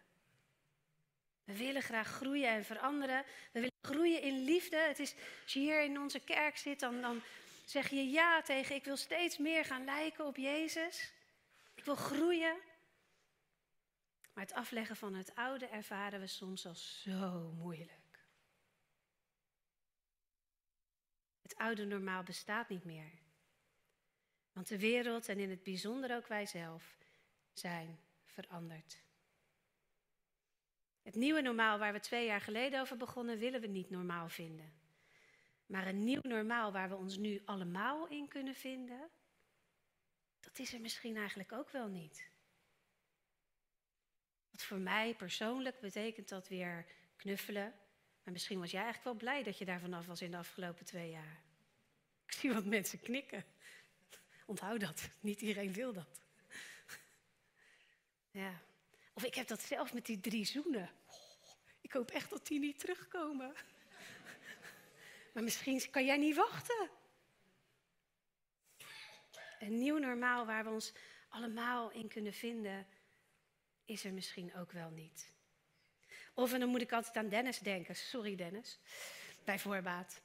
We 1.48 1.56
willen 1.56 1.82
graag 1.82 2.08
groeien 2.08 2.48
en 2.48 2.64
veranderen. 2.64 3.24
We 3.52 3.60
willen 3.60 3.72
groeien 3.80 4.22
in 4.22 4.44
liefde. 4.44 4.76
Het 4.76 4.98
is, 4.98 5.14
als 5.42 5.52
je 5.52 5.58
hier 5.58 5.82
in 5.82 6.00
onze 6.00 6.20
kerk 6.20 6.56
zit, 6.56 6.80
dan, 6.80 7.00
dan 7.00 7.22
zeg 7.64 7.88
je 7.90 8.10
ja 8.10 8.42
tegen 8.42 8.74
ik 8.74 8.84
wil 8.84 8.96
steeds 8.96 9.38
meer 9.38 9.64
gaan 9.64 9.84
lijken 9.84 10.26
op 10.26 10.36
Jezus. 10.36 11.12
Ik 11.74 11.84
wil 11.84 11.94
groeien. 11.94 12.56
Maar 14.32 14.44
het 14.44 14.52
afleggen 14.52 14.96
van 14.96 15.14
het 15.14 15.34
oude 15.34 15.66
ervaren 15.66 16.20
we 16.20 16.26
soms 16.26 16.66
als 16.66 17.02
zo 17.02 17.52
moeilijk. 17.56 18.26
Het 21.42 21.56
oude 21.56 21.84
normaal 21.84 22.22
bestaat 22.22 22.68
niet 22.68 22.84
meer. 22.84 23.12
Want 24.52 24.68
de 24.68 24.78
wereld 24.78 25.28
en 25.28 25.38
in 25.38 25.50
het 25.50 25.62
bijzonder 25.62 26.16
ook 26.16 26.26
wij 26.26 26.46
zelf 26.46 26.96
zijn 27.52 28.00
veranderd. 28.24 29.06
Het 31.08 31.16
nieuwe 31.16 31.40
normaal 31.40 31.78
waar 31.78 31.92
we 31.92 32.00
twee 32.00 32.26
jaar 32.26 32.40
geleden 32.40 32.80
over 32.80 32.96
begonnen, 32.96 33.38
willen 33.38 33.60
we 33.60 33.66
niet 33.66 33.90
normaal 33.90 34.28
vinden. 34.28 34.72
Maar 35.66 35.86
een 35.86 36.04
nieuw 36.04 36.20
normaal 36.22 36.72
waar 36.72 36.88
we 36.88 36.96
ons 36.96 37.16
nu 37.16 37.42
allemaal 37.44 38.08
in 38.08 38.28
kunnen 38.28 38.54
vinden, 38.54 39.10
dat 40.40 40.58
is 40.58 40.72
er 40.72 40.80
misschien 40.80 41.16
eigenlijk 41.16 41.52
ook 41.52 41.70
wel 41.70 41.88
niet. 41.88 42.30
Wat 44.50 44.62
voor 44.62 44.78
mij 44.78 45.14
persoonlijk 45.14 45.80
betekent 45.80 46.28
dat 46.28 46.48
weer 46.48 46.86
knuffelen. 47.16 47.74
Maar 48.22 48.32
misschien 48.32 48.58
was 48.58 48.70
jij 48.70 48.82
eigenlijk 48.82 49.20
wel 49.20 49.28
blij 49.28 49.42
dat 49.42 49.58
je 49.58 49.64
daar 49.64 49.80
vanaf 49.80 50.06
was 50.06 50.22
in 50.22 50.30
de 50.30 50.36
afgelopen 50.36 50.84
twee 50.84 51.10
jaar. 51.10 51.42
Ik 52.26 52.32
zie 52.32 52.52
wat 52.52 52.64
mensen 52.64 53.00
knikken. 53.00 53.44
Onthoud 54.46 54.80
dat. 54.80 55.10
Niet 55.20 55.40
iedereen 55.40 55.72
wil 55.72 55.92
dat. 55.92 56.20
Ja. 58.30 58.66
Of 59.18 59.24
ik 59.24 59.34
heb 59.34 59.46
dat 59.46 59.62
zelf 59.62 59.92
met 59.92 60.06
die 60.06 60.20
drie 60.20 60.44
zoenen. 60.44 60.90
Oh, 61.06 61.14
ik 61.80 61.92
hoop 61.92 62.10
echt 62.10 62.30
dat 62.30 62.46
die 62.46 62.58
niet 62.58 62.78
terugkomen. 62.78 63.54
maar 65.34 65.42
misschien 65.42 65.90
kan 65.90 66.04
jij 66.04 66.16
niet 66.16 66.36
wachten. 66.36 66.90
Een 69.58 69.78
nieuw 69.78 69.96
normaal 69.96 70.46
waar 70.46 70.64
we 70.64 70.70
ons 70.70 70.92
allemaal 71.28 71.90
in 71.90 72.08
kunnen 72.08 72.32
vinden, 72.32 72.86
is 73.84 74.04
er 74.04 74.12
misschien 74.12 74.54
ook 74.54 74.72
wel 74.72 74.90
niet. 74.90 75.32
Of, 76.34 76.52
en 76.52 76.60
dan 76.60 76.68
moet 76.68 76.80
ik 76.80 76.92
altijd 76.92 77.16
aan 77.16 77.28
Dennis 77.28 77.58
denken. 77.58 77.96
Sorry 77.96 78.36
Dennis, 78.36 78.78
bij 79.44 79.58
voorbaat. 79.58 80.20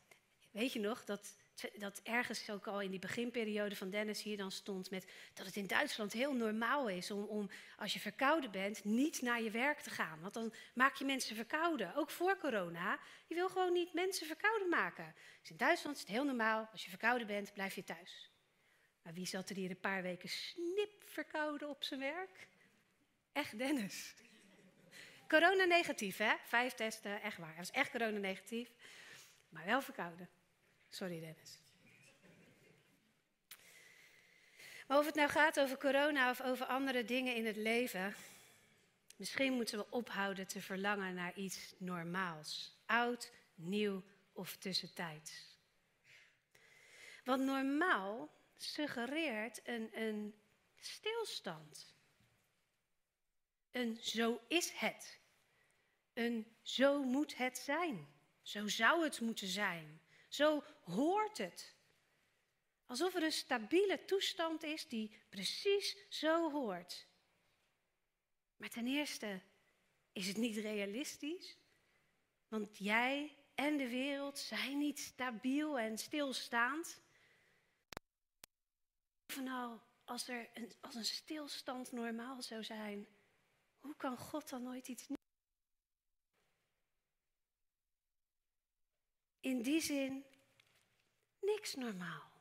Weet 0.51 0.73
je 0.73 0.79
nog 0.79 1.05
dat 1.05 1.35
dat 1.77 1.99
ergens 2.03 2.49
ook 2.49 2.67
al 2.67 2.81
in 2.81 2.89
die 2.89 2.99
beginperiode 2.99 3.75
van 3.75 3.89
Dennis 3.89 4.21
hier 4.21 4.37
dan 4.37 4.51
stond 4.51 4.89
met 4.89 5.11
dat 5.33 5.45
het 5.45 5.55
in 5.55 5.67
Duitsland 5.67 6.13
heel 6.13 6.33
normaal 6.33 6.89
is 6.89 7.11
om, 7.11 7.23
om 7.23 7.49
als 7.77 7.93
je 7.93 7.99
verkouden 7.99 8.51
bent 8.51 8.83
niet 8.83 9.21
naar 9.21 9.41
je 9.41 9.51
werk 9.51 9.79
te 9.79 9.89
gaan. 9.89 10.21
Want 10.21 10.33
dan 10.33 10.53
maak 10.73 10.95
je 10.95 11.05
mensen 11.05 11.35
verkouden, 11.35 11.95
ook 11.95 12.09
voor 12.09 12.37
corona. 12.37 12.99
Je 13.27 13.35
wil 13.35 13.49
gewoon 13.49 13.73
niet 13.73 13.93
mensen 13.93 14.27
verkouden 14.27 14.69
maken. 14.69 15.15
Dus 15.39 15.49
in 15.49 15.57
Duitsland 15.57 15.95
is 15.95 16.01
het 16.01 16.11
heel 16.11 16.25
normaal, 16.25 16.69
als 16.71 16.83
je 16.83 16.89
verkouden 16.89 17.27
bent, 17.27 17.53
blijf 17.53 17.75
je 17.75 17.83
thuis. 17.83 18.31
Maar 19.01 19.13
wie 19.13 19.25
zat 19.25 19.49
er 19.49 19.55
hier 19.55 19.69
een 19.69 19.79
paar 19.79 20.01
weken 20.01 20.29
snip 20.29 21.03
verkouden 21.05 21.69
op 21.69 21.83
zijn 21.83 21.99
werk? 21.99 22.47
Echt 23.31 23.57
Dennis. 23.57 24.13
Corona 25.27 25.63
negatief, 25.63 26.17
hè? 26.17 26.33
Vijf 26.43 26.73
testen, 26.73 27.21
echt 27.21 27.37
waar. 27.37 27.47
Hij 27.47 27.57
was 27.57 27.71
echt 27.71 27.91
corona 27.91 28.17
negatief, 28.17 28.69
maar 29.49 29.65
wel 29.65 29.81
verkouden. 29.81 30.29
Sorry, 30.93 31.19
Dennis. 31.19 31.59
Maar 34.87 34.97
of 34.97 35.05
het 35.05 35.15
nou 35.15 35.29
gaat 35.29 35.59
over 35.59 35.77
corona 35.77 36.29
of 36.29 36.41
over 36.41 36.65
andere 36.65 37.05
dingen 37.05 37.35
in 37.35 37.45
het 37.45 37.55
leven, 37.55 38.15
misschien 39.15 39.53
moeten 39.53 39.77
we 39.77 39.89
ophouden 39.89 40.47
te 40.47 40.61
verlangen 40.61 41.13
naar 41.13 41.33
iets 41.33 41.73
normaals. 41.77 42.77
Oud, 42.85 43.31
nieuw 43.55 44.03
of 44.33 44.55
tussentijds. 44.55 45.57
Want 47.23 47.41
normaal 47.43 48.29
suggereert 48.57 49.61
een, 49.63 49.89
een 49.93 50.35
stilstand. 50.75 51.93
Een 53.71 53.97
zo 54.01 54.41
is 54.47 54.71
het. 54.71 55.19
Een 56.13 56.55
zo 56.61 57.03
moet 57.03 57.37
het 57.37 57.57
zijn. 57.57 58.07
Zo 58.41 58.67
zou 58.67 59.03
het 59.03 59.21
moeten 59.21 59.47
zijn. 59.47 60.01
Zo 60.33 60.63
hoort 60.83 61.37
het. 61.37 61.75
Alsof 62.85 63.15
er 63.15 63.23
een 63.23 63.31
stabiele 63.31 64.05
toestand 64.05 64.63
is 64.63 64.87
die 64.87 65.21
precies 65.29 66.05
zo 66.09 66.51
hoort. 66.51 67.07
Maar 68.55 68.69
ten 68.69 68.87
eerste 68.87 69.41
is 70.11 70.27
het 70.27 70.37
niet 70.37 70.57
realistisch, 70.57 71.57
want 72.47 72.77
jij 72.77 73.37
en 73.55 73.77
de 73.77 73.89
wereld 73.89 74.39
zijn 74.39 74.77
niet 74.77 74.99
stabiel 74.99 75.79
en 75.79 75.97
stilstaand. 75.97 77.01
Bovenal, 79.25 79.81
als 80.03 80.27
er 80.27 80.49
als 80.81 80.95
een 80.95 81.05
stilstand 81.05 81.91
normaal 81.91 82.41
zou 82.41 82.63
zijn, 82.63 83.07
hoe 83.79 83.95
kan 83.95 84.17
God 84.17 84.49
dan 84.49 84.63
nooit 84.63 84.87
iets 84.87 85.07
nieuws? 85.07 85.22
In 89.43 89.61
die 89.61 89.81
zin, 89.81 90.25
niks 91.41 91.75
normaal. 91.75 92.31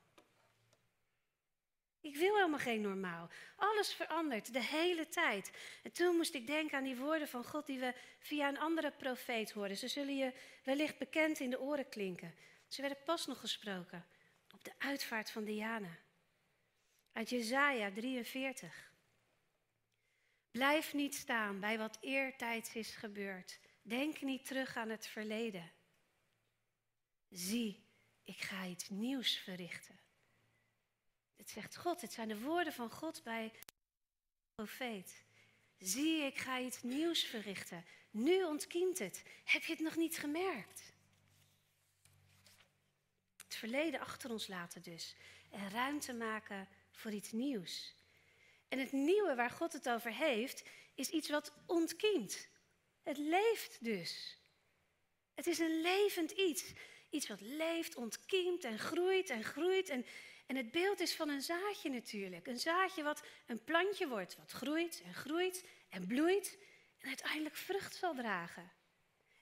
Ik 2.00 2.16
wil 2.16 2.34
helemaal 2.34 2.58
geen 2.58 2.80
normaal. 2.80 3.28
Alles 3.56 3.94
verandert 3.94 4.52
de 4.52 4.62
hele 4.62 5.08
tijd. 5.08 5.50
En 5.82 5.92
toen 5.92 6.16
moest 6.16 6.34
ik 6.34 6.46
denken 6.46 6.78
aan 6.78 6.84
die 6.84 6.96
woorden 6.96 7.28
van 7.28 7.44
God 7.44 7.66
die 7.66 7.78
we 7.78 7.94
via 8.18 8.48
een 8.48 8.58
andere 8.58 8.90
profeet 8.90 9.52
hoorden. 9.52 9.76
Ze 9.76 9.88
zullen 9.88 10.16
je 10.16 10.32
wellicht 10.64 10.98
bekend 10.98 11.40
in 11.40 11.50
de 11.50 11.60
oren 11.60 11.88
klinken. 11.88 12.34
Ze 12.68 12.80
werden 12.80 13.02
pas 13.04 13.26
nog 13.26 13.40
gesproken 13.40 14.06
op 14.52 14.64
de 14.64 14.72
uitvaart 14.78 15.30
van 15.30 15.44
Diana. 15.44 15.98
Uit 17.12 17.30
Jesaja 17.30 17.90
43. 17.92 18.92
Blijf 20.50 20.94
niet 20.94 21.14
staan 21.14 21.60
bij 21.60 21.78
wat 21.78 21.98
eertijds 22.00 22.74
is 22.74 22.94
gebeurd. 22.94 23.58
Denk 23.82 24.20
niet 24.20 24.46
terug 24.46 24.76
aan 24.76 24.88
het 24.90 25.06
verleden. 25.06 25.72
Zie, 27.32 27.82
ik 28.24 28.40
ga 28.40 28.66
iets 28.66 28.88
nieuws 28.88 29.36
verrichten. 29.36 30.00
Dit 31.36 31.50
zegt 31.50 31.76
God, 31.76 32.00
dit 32.00 32.12
zijn 32.12 32.28
de 32.28 32.40
woorden 32.40 32.72
van 32.72 32.90
God 32.90 33.22
bij 33.22 33.52
de 33.52 33.72
profeet. 34.54 35.24
Zie, 35.78 36.22
ik 36.22 36.38
ga 36.38 36.60
iets 36.60 36.82
nieuws 36.82 37.22
verrichten. 37.22 37.84
Nu 38.10 38.44
ontkiemt 38.44 38.98
het. 38.98 39.22
Heb 39.44 39.64
je 39.64 39.72
het 39.72 39.82
nog 39.82 39.96
niet 39.96 40.18
gemerkt? 40.18 40.92
Het 43.36 43.54
verleden 43.54 44.00
achter 44.00 44.30
ons 44.30 44.46
laten 44.46 44.82
dus. 44.82 45.14
En 45.50 45.70
ruimte 45.70 46.12
maken 46.12 46.68
voor 46.90 47.10
iets 47.10 47.32
nieuws. 47.32 47.94
En 48.68 48.78
het 48.78 48.92
nieuwe 48.92 49.34
waar 49.34 49.50
God 49.50 49.72
het 49.72 49.88
over 49.88 50.14
heeft, 50.14 50.62
is 50.94 51.08
iets 51.08 51.28
wat 51.28 51.52
ontkiemt. 51.66 52.48
Het 53.02 53.18
leeft 53.18 53.84
dus. 53.84 54.38
Het 55.34 55.46
is 55.46 55.58
een 55.58 55.80
levend 55.80 56.30
iets. 56.30 56.72
Iets 57.12 57.28
wat 57.28 57.40
leeft, 57.40 57.96
ontkiemt 57.96 58.64
en 58.64 58.78
groeit 58.78 59.30
en 59.30 59.44
groeit. 59.44 59.88
En, 59.88 60.06
en 60.46 60.56
het 60.56 60.70
beeld 60.70 61.00
is 61.00 61.14
van 61.14 61.28
een 61.28 61.42
zaadje 61.42 61.90
natuurlijk. 61.90 62.46
Een 62.46 62.58
zaadje 62.58 63.02
wat 63.02 63.22
een 63.46 63.64
plantje 63.64 64.08
wordt, 64.08 64.36
wat 64.36 64.50
groeit 64.50 65.02
en 65.04 65.14
groeit 65.14 65.64
en 65.88 66.06
bloeit 66.06 66.58
en 66.98 67.08
uiteindelijk 67.08 67.56
vrucht 67.56 67.94
zal 67.94 68.14
dragen. 68.14 68.72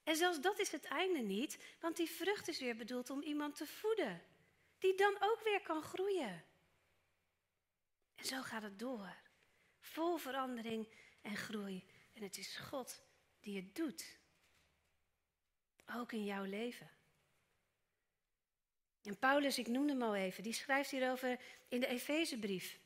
En 0.03 0.17
zelfs 0.17 0.41
dat 0.41 0.59
is 0.59 0.71
het 0.71 0.85
einde 0.85 1.19
niet, 1.19 1.59
want 1.81 1.97
die 1.97 2.11
vrucht 2.11 2.49
is 2.49 2.59
weer 2.59 2.77
bedoeld 2.77 3.11
om 3.11 3.23
iemand 3.23 3.57
te 3.57 3.67
voeden, 3.67 4.23
die 4.79 4.95
dan 4.95 5.17
ook 5.21 5.41
weer 5.45 5.61
kan 5.63 5.83
groeien. 5.83 6.45
En 8.15 8.25
zo 8.25 8.43
gaat 8.43 8.63
het 8.63 8.79
door, 8.79 9.17
vol 9.81 10.17
verandering 10.17 10.89
en 11.23 11.37
groei. 11.37 11.85
En 12.13 12.23
het 12.23 12.39
is 12.39 12.57
God 12.57 13.03
die 13.41 13.57
het 13.57 13.75
doet, 13.75 14.19
ook 15.95 16.13
in 16.13 16.25
jouw 16.25 16.45
leven. 16.45 16.91
En 19.03 19.19
Paulus, 19.19 19.59
ik 19.59 19.69
noemde 19.69 19.93
hem 19.93 20.03
al 20.03 20.15
even, 20.15 20.43
die 20.43 20.53
schrijft 20.53 20.91
hierover 20.91 21.39
in 21.69 21.81
de 21.81 21.87
Efezebrief. 21.87 22.79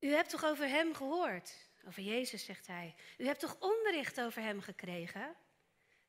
U 0.00 0.08
hebt 0.08 0.30
toch 0.30 0.44
over 0.44 0.68
hem 0.68 0.94
gehoord? 0.94 1.68
Over 1.86 2.02
Jezus, 2.02 2.44
zegt 2.44 2.66
hij. 2.66 2.94
U 3.18 3.26
hebt 3.26 3.40
toch 3.40 3.56
onderricht 3.60 4.20
over 4.20 4.42
hem 4.42 4.60
gekregen? 4.60 5.36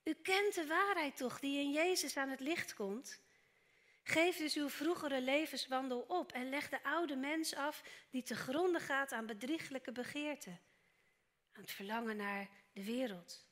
U 0.03 0.13
kent 0.13 0.55
de 0.55 0.67
waarheid 0.67 1.17
toch 1.17 1.39
die 1.39 1.59
in 1.59 1.71
Jezus 1.71 2.17
aan 2.17 2.29
het 2.29 2.39
licht 2.39 2.73
komt? 2.73 3.21
Geef 4.03 4.37
dus 4.37 4.55
uw 4.55 4.69
vroegere 4.69 5.21
levenswandel 5.21 5.99
op 5.99 6.31
en 6.31 6.49
leg 6.49 6.69
de 6.69 6.83
oude 6.83 7.15
mens 7.15 7.55
af 7.55 7.83
die 8.09 8.23
te 8.23 8.35
gronden 8.35 8.81
gaat 8.81 9.11
aan 9.11 9.25
bedrieglijke 9.25 9.91
begeerten, 9.91 10.59
aan 11.51 11.61
het 11.61 11.71
verlangen 11.71 12.17
naar 12.17 12.49
de 12.73 12.83
wereld. 12.83 13.45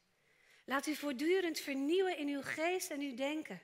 Laat 0.65 0.87
u 0.87 0.95
voortdurend 0.95 1.59
vernieuwen 1.59 2.17
in 2.17 2.27
uw 2.27 2.41
geest 2.41 2.91
en 2.91 2.99
uw 2.99 3.15
denken. 3.15 3.61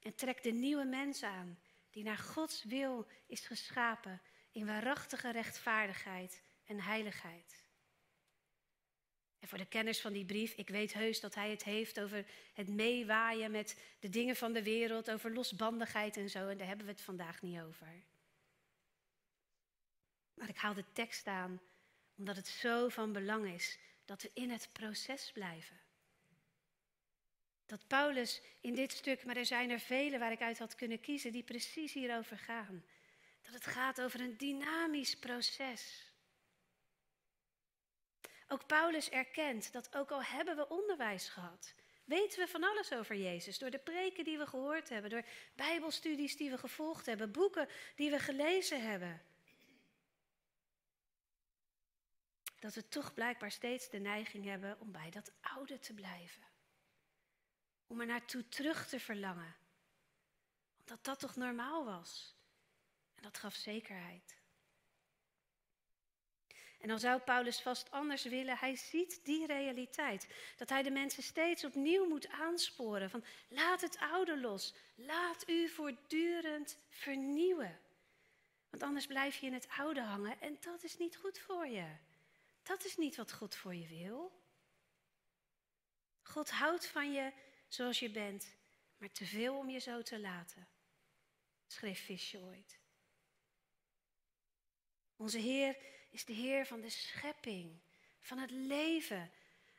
En 0.00 0.14
trek 0.14 0.42
de 0.42 0.52
nieuwe 0.52 0.84
mens 0.84 1.22
aan, 1.22 1.58
die 1.90 2.04
naar 2.04 2.18
Gods 2.18 2.64
wil 2.64 3.06
is 3.26 3.46
geschapen 3.46 4.22
in 4.50 4.66
waarachtige 4.66 5.30
rechtvaardigheid 5.30 6.42
en 6.64 6.80
heiligheid. 6.80 7.64
En 9.38 9.48
voor 9.48 9.58
de 9.58 9.68
kenners 9.68 10.00
van 10.00 10.12
die 10.12 10.24
brief, 10.24 10.52
ik 10.54 10.68
weet 10.68 10.92
heus 10.92 11.20
dat 11.20 11.34
hij 11.34 11.50
het 11.50 11.64
heeft 11.64 12.00
over 12.00 12.26
het 12.52 12.68
meewaaien 12.68 13.50
met 13.50 13.80
de 13.98 14.08
dingen 14.08 14.36
van 14.36 14.52
de 14.52 14.62
wereld, 14.62 15.10
over 15.10 15.32
losbandigheid 15.32 16.16
en 16.16 16.30
zo, 16.30 16.48
en 16.48 16.58
daar 16.58 16.66
hebben 16.66 16.86
we 16.86 16.92
het 16.92 17.00
vandaag 17.00 17.42
niet 17.42 17.60
over. 17.60 18.04
Maar 20.34 20.48
ik 20.48 20.56
haal 20.56 20.74
de 20.74 20.92
tekst 20.92 21.26
aan 21.26 21.60
omdat 22.16 22.36
het 22.36 22.48
zo 22.48 22.88
van 22.88 23.12
belang 23.12 23.46
is 23.46 23.78
dat 24.04 24.22
we 24.22 24.30
in 24.34 24.50
het 24.50 24.68
proces 24.72 25.32
blijven 25.32 25.80
dat 27.70 27.86
Paulus 27.86 28.42
in 28.60 28.74
dit 28.74 28.92
stuk, 28.92 29.24
maar 29.24 29.36
er 29.36 29.46
zijn 29.46 29.70
er 29.70 29.80
vele 29.80 30.18
waar 30.18 30.32
ik 30.32 30.40
uit 30.40 30.58
had 30.58 30.74
kunnen 30.74 31.00
kiezen, 31.00 31.32
die 31.32 31.42
precies 31.42 31.92
hierover 31.92 32.38
gaan. 32.38 32.84
Dat 33.42 33.54
het 33.54 33.66
gaat 33.66 34.00
over 34.00 34.20
een 34.20 34.36
dynamisch 34.36 35.18
proces. 35.18 36.12
Ook 38.48 38.66
Paulus 38.66 39.10
erkent 39.10 39.72
dat 39.72 39.96
ook 39.96 40.10
al 40.10 40.22
hebben 40.22 40.56
we 40.56 40.68
onderwijs 40.68 41.28
gehad, 41.28 41.74
weten 42.04 42.38
we 42.38 42.48
van 42.48 42.64
alles 42.64 42.92
over 42.92 43.16
Jezus. 43.16 43.58
Door 43.58 43.70
de 43.70 43.78
preken 43.78 44.24
die 44.24 44.38
we 44.38 44.46
gehoord 44.46 44.88
hebben, 44.88 45.10
door 45.10 45.24
bijbelstudies 45.54 46.36
die 46.36 46.50
we 46.50 46.58
gevolgd 46.58 47.06
hebben, 47.06 47.32
boeken 47.32 47.68
die 47.96 48.10
we 48.10 48.18
gelezen 48.18 48.82
hebben. 48.82 49.22
Dat 52.58 52.74
we 52.74 52.88
toch 52.88 53.14
blijkbaar 53.14 53.50
steeds 53.50 53.90
de 53.90 53.98
neiging 53.98 54.44
hebben 54.44 54.80
om 54.80 54.92
bij 54.92 55.10
dat 55.10 55.32
oude 55.40 55.78
te 55.78 55.94
blijven 55.94 56.49
om 57.90 58.00
er 58.00 58.06
naartoe 58.06 58.48
terug 58.48 58.88
te 58.88 59.00
verlangen. 59.00 59.54
Omdat 60.80 61.04
dat 61.04 61.18
toch 61.18 61.36
normaal 61.36 61.84
was. 61.84 62.34
En 63.14 63.22
dat 63.22 63.38
gaf 63.38 63.54
zekerheid. 63.54 64.38
En 66.80 66.88
dan 66.88 67.00
zou 67.00 67.20
Paulus 67.20 67.60
vast 67.60 67.90
anders 67.90 68.24
willen. 68.24 68.58
Hij 68.58 68.76
ziet 68.76 69.20
die 69.24 69.46
realiteit. 69.46 70.26
Dat 70.56 70.68
hij 70.68 70.82
de 70.82 70.90
mensen 70.90 71.22
steeds 71.22 71.64
opnieuw 71.64 72.08
moet 72.08 72.28
aansporen. 72.28 73.10
Van 73.10 73.24
laat 73.48 73.80
het 73.80 73.98
oude 73.98 74.40
los. 74.40 74.74
Laat 74.94 75.48
u 75.48 75.68
voortdurend 75.68 76.78
vernieuwen. 76.88 77.80
Want 78.70 78.82
anders 78.82 79.06
blijf 79.06 79.36
je 79.36 79.46
in 79.46 79.52
het 79.52 79.68
oude 79.76 80.02
hangen 80.02 80.40
en 80.40 80.56
dat 80.60 80.82
is 80.82 80.96
niet 80.96 81.16
goed 81.16 81.38
voor 81.38 81.66
je. 81.66 81.86
Dat 82.62 82.84
is 82.84 82.96
niet 82.96 83.16
wat 83.16 83.32
God 83.32 83.54
voor 83.54 83.74
je 83.74 83.86
wil. 83.86 84.32
God 86.22 86.50
houdt 86.50 86.86
van 86.86 87.12
je 87.12 87.32
zoals 87.70 87.98
je 87.98 88.10
bent, 88.10 88.56
maar 88.96 89.12
te 89.12 89.26
veel 89.26 89.56
om 89.56 89.70
je 89.70 89.78
zo 89.78 90.02
te 90.02 90.20
laten, 90.20 90.68
schreef 91.66 92.04
Visje 92.04 92.38
ooit. 92.38 92.78
Onze 95.16 95.38
Heer 95.38 95.76
is 96.10 96.24
de 96.24 96.32
Heer 96.32 96.66
van 96.66 96.80
de 96.80 96.90
schepping, 96.90 97.80
van 98.20 98.38
het 98.38 98.50
leven, 98.50 99.30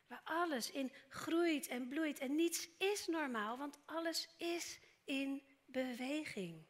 waar 0.07 0.21
alles 0.23 0.71
in 0.71 0.91
groeit 1.09 1.67
en 1.67 1.87
bloeit 1.87 2.19
en 2.19 2.35
niets 2.35 2.69
is 2.77 3.07
normaal, 3.07 3.57
want 3.57 3.77
alles 3.85 4.27
is 4.37 4.79
in 5.03 5.43
beweging. 5.65 6.65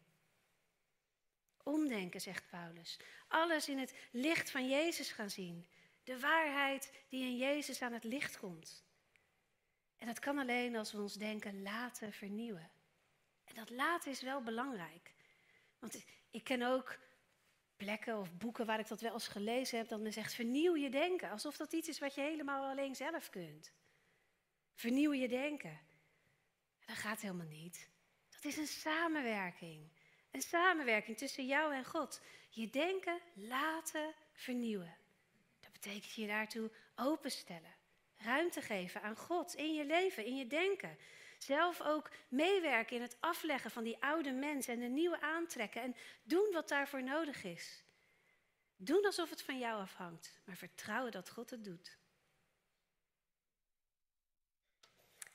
Omdenken, 1.64 2.22
zegt 2.22 2.50
Paulus. 2.50 3.00
Alles 3.28 3.70
in 3.70 3.78
het 3.78 3.94
licht 4.12 4.52
van 4.52 4.70
Jezus 4.70 5.12
gaan 5.12 5.30
zien. 5.30 5.68
De 6.04 6.20
waarheid 6.20 6.92
die 7.10 7.24
in 7.24 7.38
Jezus 7.38 7.82
aan 7.82 7.94
het 7.94 8.04
licht 8.04 8.40
komt. 8.40 8.84
En 10.02 10.08
dat 10.08 10.20
kan 10.20 10.38
alleen 10.38 10.76
als 10.76 10.92
we 10.92 11.02
ons 11.02 11.14
denken 11.14 11.62
laten 11.62 12.14
vernieuwen. 12.14 12.72
En 13.44 13.56
dat 13.56 13.70
laten 13.70 14.12
is 14.12 14.22
wel 14.22 14.42
belangrijk. 14.42 15.14
Want 15.80 16.06
ik 16.32 16.44
ken 16.44 16.62
ook 16.62 17.00
plekken 17.76 18.18
of 18.18 18.38
boeken 18.38 18.66
waar 18.66 18.80
ik 18.80 18.88
dat 18.88 19.02
wel 19.02 19.14
eens 19.14 19.28
gelezen 19.28 19.78
heb, 19.78 19.88
dan 19.88 20.12
zegt 20.12 20.34
vernieuw 20.34 20.76
je 20.76 20.90
denken. 20.90 21.30
Alsof 21.30 21.58
dat 21.58 21.74
iets 21.74 21.88
is 21.88 22.00
wat 22.00 22.16
je 22.16 22.22
helemaal 22.22 22.70
alleen 22.70 22.96
zelf 22.96 23.30
kunt. 23.30 23.74
Vernieuw 24.74 25.14
je 25.14 25.28
denken. 25.28 25.80
Dat 26.86 26.96
gaat 26.96 27.22
helemaal 27.22 27.48
niet. 27.48 27.90
Dat 28.30 28.44
is 28.46 28.58
een 28.58 28.68
samenwerking. 28.68 29.92
Een 30.32 30.42
samenwerking 30.42 31.18
tussen 31.18 31.46
jou 31.46 31.74
en 31.74 31.86
God. 31.86 32.22
Je 32.50 32.70
denken 32.70 33.20
laten 33.34 34.14
vernieuwen. 34.34 34.98
Dat 35.60 35.72
betekent 35.72 36.14
je 36.14 36.28
daartoe 36.28 36.72
openstellen. 36.96 37.80
Ruimte 38.24 38.62
geven 38.62 39.02
aan 39.02 39.16
God 39.16 39.56
in 39.56 39.74
je 39.74 39.86
leven, 39.86 40.26
in 40.26 40.36
je 40.36 40.48
denken. 40.48 40.98
Zelf 41.38 41.82
ook 41.82 42.10
meewerken 42.28 42.96
in 42.96 43.02
het 43.02 43.18
afleggen 43.20 43.72
van 43.72 43.84
die 43.84 44.04
oude 44.04 44.32
mens 44.32 44.68
en 44.68 44.80
de 44.80 44.88
nieuwe 44.88 45.22
aantrekken. 45.22 45.82
En 45.82 45.96
doen 46.24 46.50
wat 46.52 46.70
daarvoor 46.70 47.04
nodig 47.04 47.44
is. 47.44 47.84
Doen 48.76 49.06
alsof 49.06 49.30
het 49.30 49.42
van 49.42 49.60
jou 49.60 49.82
afhangt, 49.82 50.40
maar 50.44 50.56
vertrouwen 50.56 51.12
dat 51.12 51.30
God 51.30 51.50
het 51.50 51.64
doet. 51.64 51.98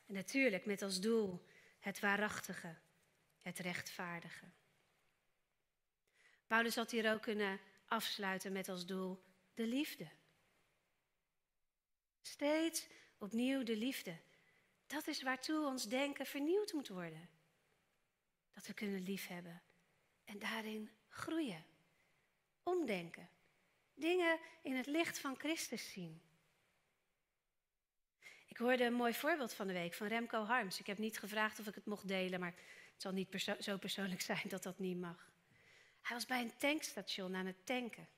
En 0.06 0.14
natuurlijk 0.14 0.66
met 0.66 0.82
als 0.82 1.00
doel 1.00 1.46
het 1.78 2.00
waarachtige, 2.00 2.76
het 3.40 3.58
rechtvaardige. 3.58 4.44
Paulus 6.46 6.76
had 6.76 6.90
hier 6.90 7.12
ook 7.12 7.22
kunnen 7.22 7.60
afsluiten 7.86 8.52
met 8.52 8.68
als 8.68 8.86
doel 8.86 9.22
de 9.54 9.66
liefde. 9.66 10.08
Steeds 12.26 12.86
opnieuw 13.18 13.62
de 13.62 13.76
liefde. 13.76 14.16
Dat 14.86 15.06
is 15.06 15.22
waartoe 15.22 15.66
ons 15.66 15.88
denken 15.88 16.26
vernieuwd 16.26 16.72
moet 16.72 16.88
worden. 16.88 17.28
Dat 18.52 18.66
we 18.66 18.74
kunnen 18.74 19.02
liefhebben 19.02 19.62
en 20.24 20.38
daarin 20.38 20.90
groeien. 21.08 21.64
Omdenken. 22.62 23.28
Dingen 23.94 24.38
in 24.62 24.74
het 24.74 24.86
licht 24.86 25.18
van 25.18 25.38
Christus 25.38 25.92
zien. 25.92 26.20
Ik 28.46 28.56
hoorde 28.56 28.84
een 28.84 28.92
mooi 28.92 29.14
voorbeeld 29.14 29.54
van 29.54 29.66
de 29.66 29.72
week 29.72 29.94
van 29.94 30.06
Remco 30.06 30.44
Harms. 30.44 30.80
Ik 30.80 30.86
heb 30.86 30.98
niet 30.98 31.18
gevraagd 31.18 31.58
of 31.58 31.66
ik 31.66 31.74
het 31.74 31.86
mocht 31.86 32.08
delen, 32.08 32.40
maar 32.40 32.54
het 32.92 33.02
zal 33.02 33.12
niet 33.12 33.48
zo 33.60 33.76
persoonlijk 33.76 34.20
zijn 34.30 34.42
dat 34.48 34.62
dat 34.62 34.78
niet 34.78 35.00
mag. 35.00 35.30
Hij 36.02 36.16
was 36.16 36.26
bij 36.26 36.40
een 36.40 36.56
tankstation 36.56 37.34
aan 37.34 37.46
het 37.46 37.66
tanken. 37.66 38.08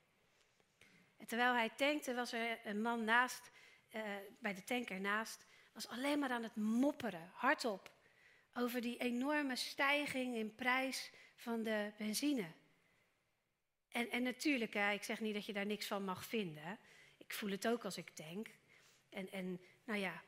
En 1.16 1.26
terwijl 1.26 1.52
hij 1.52 1.68
tankte, 1.68 2.14
was 2.14 2.32
er 2.32 2.66
een 2.66 2.82
man 2.82 3.04
naast, 3.04 3.50
uh, 3.94 4.02
bij 4.38 4.54
de 4.54 4.64
tanker 4.64 5.00
naast, 5.00 5.46
was 5.72 5.88
alleen 5.88 6.18
maar 6.18 6.30
aan 6.30 6.42
het 6.42 6.56
mopperen, 6.56 7.30
hardop, 7.34 7.92
over 8.54 8.80
die 8.80 8.98
enorme 8.98 9.56
stijging 9.56 10.36
in 10.36 10.54
prijs 10.54 11.10
van 11.36 11.62
de 11.62 11.92
benzine. 11.96 12.46
En, 13.88 14.10
en 14.10 14.22
natuurlijk, 14.22 14.74
hè, 14.74 14.92
ik 14.92 15.02
zeg 15.02 15.20
niet 15.20 15.34
dat 15.34 15.46
je 15.46 15.52
daar 15.52 15.66
niks 15.66 15.86
van 15.86 16.04
mag 16.04 16.24
vinden. 16.24 16.78
Ik 17.16 17.32
voel 17.32 17.50
het 17.50 17.68
ook 17.68 17.84
als 17.84 17.96
ik 17.96 18.10
tank. 18.10 18.48
En, 19.10 19.30
en 19.30 19.60
nou 19.84 19.98
ja, 19.98 20.22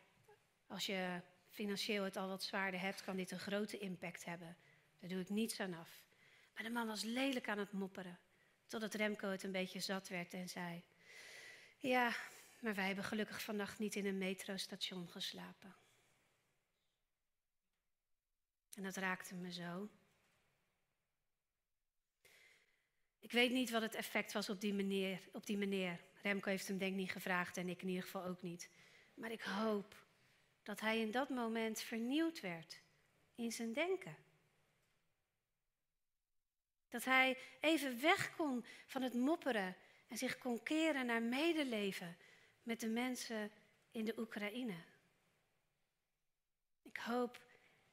als 0.67 0.87
je 0.87 1.21
financieel 1.49 2.05
het 2.05 2.17
al 2.17 2.29
wat 2.29 2.43
zwaarder 2.43 2.81
hebt, 2.81 3.05
kan 3.05 3.17
dit 3.17 3.31
een 3.31 3.39
grote 3.39 3.79
impact 3.79 4.25
hebben. 4.25 4.57
Daar 4.99 5.11
doe 5.11 5.21
ik 5.21 5.29
niets 5.29 5.61
aan 5.61 5.75
af. 5.75 6.05
Maar 6.55 6.65
de 6.65 6.71
man 6.71 6.87
was 6.87 7.03
lelijk 7.03 7.49
aan 7.49 7.59
het 7.59 7.73
mopperen. 7.73 8.19
Totdat 8.67 8.95
Remco 8.95 9.29
het 9.29 9.43
een 9.43 9.53
beetje 9.53 9.81
zat 9.81 10.09
werd 10.09 10.33
en 10.33 10.49
zei: 10.49 10.83
Ja, 11.79 12.15
maar 12.61 12.75
wij 12.75 12.87
hebben 12.87 13.05
gelukkig 13.05 13.43
vannacht 13.43 13.79
niet 13.79 13.95
in 13.95 14.07
een 14.07 14.19
metrostation 14.19 15.09
geslapen. 15.09 15.77
En 18.75 18.83
dat 18.83 18.97
raakte 18.97 19.35
me 19.35 19.53
zo. 19.53 19.91
Ik 23.19 23.33
weet 23.33 23.51
niet 23.51 23.71
wat 23.71 23.83
het 23.83 23.95
effect 23.95 24.33
was 24.33 24.49
op 24.49 24.61
die 24.61 24.73
meneer. 24.73 25.21
Op 25.33 25.47
die 25.47 25.57
meneer. 25.57 26.01
Remco 26.23 26.51
heeft 26.51 26.69
hem 26.69 26.79
denk 26.79 26.93
ik 26.93 26.99
niet 26.99 27.11
gevraagd 27.11 27.57
en 27.57 27.69
ik 27.69 27.83
in 27.83 27.89
ieder 27.89 28.03
geval 28.03 28.25
ook 28.25 28.43
niet. 28.43 28.71
Maar 29.15 29.31
ik 29.31 29.43
hoop 29.43 30.07
dat 30.63 30.81
hij 30.81 31.01
in 31.01 31.11
dat 31.11 31.29
moment 31.29 31.81
vernieuwd 31.81 32.41
werd 32.41 32.83
in 33.35 33.53
zijn 33.53 33.73
denken. 33.73 34.17
Dat 36.89 37.05
hij 37.05 37.39
even 37.61 38.01
weg 38.01 38.37
kon 38.37 38.65
van 38.87 39.03
het 39.03 39.15
mopperen 39.15 39.77
en 40.09 40.17
zich 40.17 40.39
kon 40.39 40.63
keren 40.63 41.07
naar 41.07 41.23
medeleven 41.23 42.17
met 42.71 42.81
de 42.81 42.89
mensen 42.89 43.51
in 43.91 44.05
de 44.05 44.19
Oekraïne. 44.19 44.77
Ik 46.83 46.97
hoop 46.97 47.43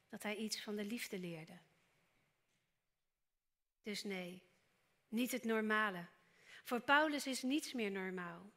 dat 0.08 0.22
hij 0.22 0.36
iets 0.36 0.62
van 0.62 0.76
de 0.76 0.84
liefde 0.84 1.18
leerde. 1.18 1.58
Dus 3.82 4.04
nee, 4.04 4.42
niet 5.08 5.32
het 5.32 5.44
normale. 5.44 6.06
Voor 6.64 6.80
Paulus 6.80 7.26
is 7.26 7.42
niets 7.42 7.72
meer 7.72 7.90
normaal. 7.90 8.50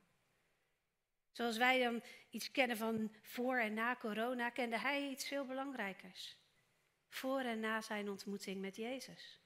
Zoals 1.32 1.58
wij 1.58 1.84
dan 1.84 2.04
iets 2.30 2.52
kennen 2.52 2.78
van 2.78 3.16
voor 3.22 3.58
en 3.58 3.74
na 3.74 3.96
corona, 3.96 4.50
kende 4.50 4.80
hij 4.80 5.10
iets 5.10 5.28
veel 5.28 5.46
belangrijkers. 5.46 6.38
Voor 7.10 7.40
en 7.40 7.60
na 7.60 7.82
zijn 7.82 8.10
ontmoeting 8.10 8.62
met 8.62 8.76
Jezus. 8.76 9.40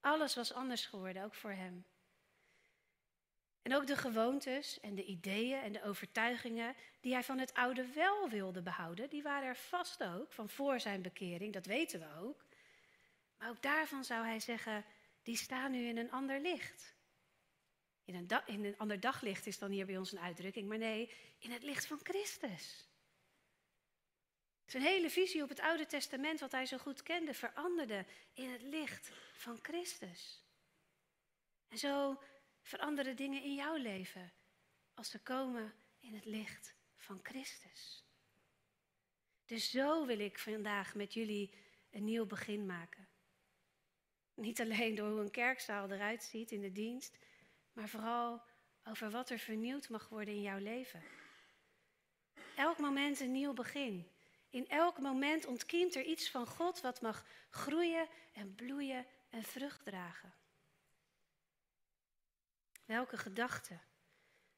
Alles 0.00 0.34
was 0.34 0.52
anders 0.52 0.86
geworden, 0.86 1.24
ook 1.24 1.34
voor 1.34 1.52
hem. 1.52 1.84
En 3.62 3.74
ook 3.74 3.86
de 3.86 3.96
gewoontes 3.96 4.80
en 4.80 4.94
de 4.94 5.04
ideeën 5.04 5.60
en 5.60 5.72
de 5.72 5.82
overtuigingen 5.82 6.74
die 7.00 7.12
hij 7.12 7.22
van 7.22 7.38
het 7.38 7.54
oude 7.54 7.86
wel 7.86 8.28
wilde 8.28 8.62
behouden, 8.62 9.08
die 9.08 9.22
waren 9.22 9.48
er 9.48 9.56
vast 9.56 10.04
ook 10.04 10.32
van 10.32 10.48
voor 10.48 10.80
zijn 10.80 11.02
bekering, 11.02 11.52
dat 11.52 11.66
weten 11.66 12.00
we 12.00 12.20
ook. 12.20 12.44
Maar 13.38 13.48
ook 13.48 13.62
daarvan 13.62 14.04
zou 14.04 14.24
hij 14.24 14.40
zeggen, 14.40 14.84
die 15.22 15.36
staan 15.36 15.70
nu 15.70 15.86
in 15.86 15.96
een 15.96 16.10
ander 16.10 16.40
licht. 16.40 16.94
In 18.04 18.14
een, 18.14 18.42
in 18.46 18.64
een 18.64 18.78
ander 18.78 19.00
daglicht 19.00 19.46
is 19.46 19.58
dan 19.58 19.70
hier 19.70 19.86
bij 19.86 19.98
ons 19.98 20.12
een 20.12 20.20
uitdrukking, 20.20 20.68
maar 20.68 20.78
nee, 20.78 21.10
in 21.38 21.50
het 21.50 21.62
licht 21.62 21.86
van 21.86 22.00
Christus. 22.02 22.88
Zijn 24.66 24.82
hele 24.82 25.10
visie 25.10 25.42
op 25.42 25.48
het 25.48 25.60
Oude 25.60 25.86
Testament, 25.86 26.40
wat 26.40 26.52
hij 26.52 26.66
zo 26.66 26.78
goed 26.78 27.02
kende, 27.02 27.34
veranderde 27.34 28.04
in 28.32 28.50
het 28.50 28.62
licht 28.62 29.10
van 29.34 29.58
Christus. 29.62 30.44
En 31.68 31.78
zo 31.78 32.22
veranderen 32.62 33.16
dingen 33.16 33.42
in 33.42 33.54
jouw 33.54 33.76
leven 33.76 34.32
als 34.94 35.10
ze 35.10 35.22
komen 35.22 35.74
in 36.00 36.14
het 36.14 36.24
licht 36.24 36.74
van 36.96 37.20
Christus. 37.22 38.04
Dus 39.44 39.70
zo 39.70 40.06
wil 40.06 40.18
ik 40.18 40.38
vandaag 40.38 40.94
met 40.94 41.14
jullie 41.14 41.54
een 41.90 42.04
nieuw 42.04 42.26
begin 42.26 42.66
maken. 42.66 43.08
Niet 44.34 44.60
alleen 44.60 44.94
door 44.94 45.10
hoe 45.10 45.20
een 45.20 45.30
kerkzaal 45.30 45.90
eruit 45.90 46.22
ziet 46.22 46.50
in 46.50 46.60
de 46.60 46.72
dienst, 46.72 47.18
maar 47.72 47.88
vooral 47.88 48.42
over 48.84 49.10
wat 49.10 49.30
er 49.30 49.38
vernieuwd 49.38 49.88
mag 49.88 50.08
worden 50.08 50.34
in 50.34 50.42
jouw 50.42 50.58
leven. 50.58 51.02
Elk 52.56 52.78
moment 52.78 53.20
een 53.20 53.32
nieuw 53.32 53.52
begin. 53.52 54.10
In 54.50 54.68
elk 54.68 54.98
moment 54.98 55.46
ontkiemt 55.46 55.94
er 55.94 56.04
iets 56.04 56.30
van 56.30 56.46
God 56.46 56.80
wat 56.80 57.00
mag 57.00 57.26
groeien 57.50 58.08
en 58.32 58.54
bloeien 58.54 59.06
en 59.30 59.42
vrucht 59.42 59.84
dragen. 59.84 60.34
Welke 62.84 63.18
gedachten, 63.18 63.82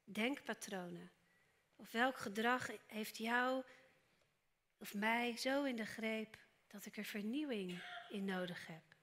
denkpatronen 0.03 1.11
of 1.75 1.91
welk 1.91 2.17
gedrag 2.17 2.69
heeft 2.87 3.17
jou 3.17 3.63
of 4.77 4.93
mij 4.93 5.37
zo 5.37 5.63
in 5.63 5.75
de 5.75 5.85
greep 5.85 6.37
dat 6.67 6.85
ik 6.85 6.97
er 6.97 7.05
vernieuwing 7.05 7.83
in 8.09 8.25
nodig 8.25 8.67
heb? 8.67 8.95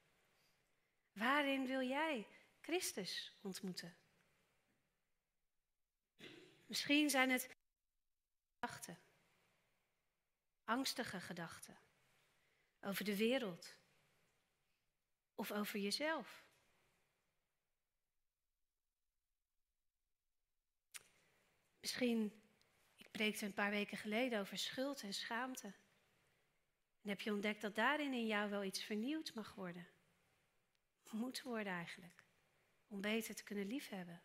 Waarin 1.13 1.67
wil 1.67 1.83
jij 1.83 2.27
Christus 2.61 3.39
ontmoeten? 3.43 3.97
Misschien 6.67 7.11
zijn 7.11 7.31
het 7.31 7.57
gedachten, 8.61 8.99
angstige 10.65 11.21
gedachten 11.21 11.79
over 12.81 13.05
de 13.05 13.17
wereld 13.17 13.77
of 15.35 15.53
over 15.53 15.79
jezelf. 15.79 16.42
Misschien, 21.93 22.43
ik 22.97 23.11
preekte 23.11 23.45
een 23.45 23.55
paar 23.55 23.71
weken 23.71 23.97
geleden 23.97 24.41
over 24.41 24.59
schuld 24.59 25.03
en 25.03 25.15
schaamte. 25.15 25.67
En 27.03 27.09
heb 27.09 27.21
je 27.21 27.33
ontdekt 27.33 27.61
dat 27.61 27.75
daarin 27.75 28.13
in 28.13 28.27
jou 28.27 28.51
wel 28.51 28.65
iets 28.65 28.83
vernieuwd 28.83 29.35
mag 29.35 29.55
worden? 29.55 29.89
Moet 31.11 31.43
worden 31.43 31.73
eigenlijk. 31.73 32.25
Om 32.89 33.01
beter 33.01 33.35
te 33.35 33.45
kunnen 33.45 33.67
liefhebben. 33.67 34.23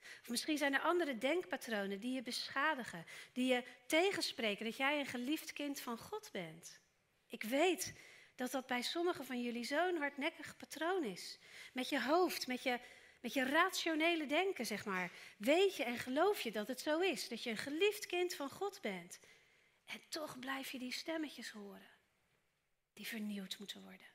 Of 0.00 0.28
misschien 0.28 0.58
zijn 0.58 0.74
er 0.74 0.80
andere 0.80 1.18
denkpatronen 1.18 2.00
die 2.00 2.14
je 2.14 2.22
beschadigen, 2.22 3.04
die 3.32 3.52
je 3.52 3.64
tegenspreken 3.86 4.64
dat 4.64 4.76
jij 4.76 4.98
een 4.98 5.06
geliefd 5.06 5.52
kind 5.52 5.80
van 5.80 5.98
God 5.98 6.28
bent. 6.32 6.80
Ik 7.26 7.42
weet 7.42 7.94
dat 8.34 8.50
dat 8.50 8.66
bij 8.66 8.82
sommigen 8.82 9.24
van 9.24 9.42
jullie 9.42 9.64
zo'n 9.64 9.96
hardnekkig 9.96 10.56
patroon 10.56 11.04
is. 11.04 11.38
Met 11.72 11.88
je 11.88 12.02
hoofd, 12.02 12.46
met 12.46 12.62
je, 12.62 12.80
met 13.22 13.32
je 13.32 13.44
rationele 13.44 14.26
denken, 14.26 14.66
zeg 14.66 14.84
maar. 14.84 15.10
Weet 15.36 15.76
je 15.76 15.84
en 15.84 15.98
geloof 15.98 16.40
je 16.40 16.52
dat 16.52 16.68
het 16.68 16.80
zo 16.80 17.00
is, 17.00 17.28
dat 17.28 17.42
je 17.42 17.50
een 17.50 17.56
geliefd 17.56 18.06
kind 18.06 18.34
van 18.34 18.50
God 18.50 18.80
bent. 18.80 19.18
En 19.84 20.00
toch 20.08 20.38
blijf 20.38 20.70
je 20.70 20.78
die 20.78 20.92
stemmetjes 20.92 21.50
horen, 21.50 21.90
die 22.92 23.06
vernieuwd 23.06 23.58
moeten 23.58 23.82
worden. 23.82 24.06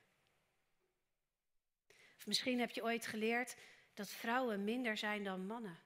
Of 2.18 2.28
misschien 2.28 2.60
heb 2.60 2.72
je 2.72 2.84
ooit 2.84 3.08
geleerd 3.08 3.56
dat 3.94 4.10
vrouwen 4.10 4.64
minder 4.64 4.98
zijn 4.98 5.24
dan 5.24 5.46
mannen. 5.46 5.80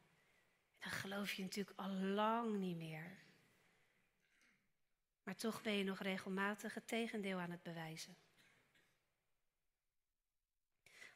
Dat 0.80 0.92
geloof 0.92 1.34
je 1.34 1.42
natuurlijk 1.42 1.80
al 1.80 1.92
lang 1.94 2.58
niet 2.58 2.78
meer. 2.78 3.20
Maar 5.24 5.36
toch 5.36 5.62
ben 5.62 5.74
je 5.74 5.84
nog 5.84 6.00
regelmatig 6.00 6.74
het 6.74 6.88
tegendeel 6.88 7.40
aan 7.40 7.52
het 7.52 7.64
bewijzen. 7.64 8.16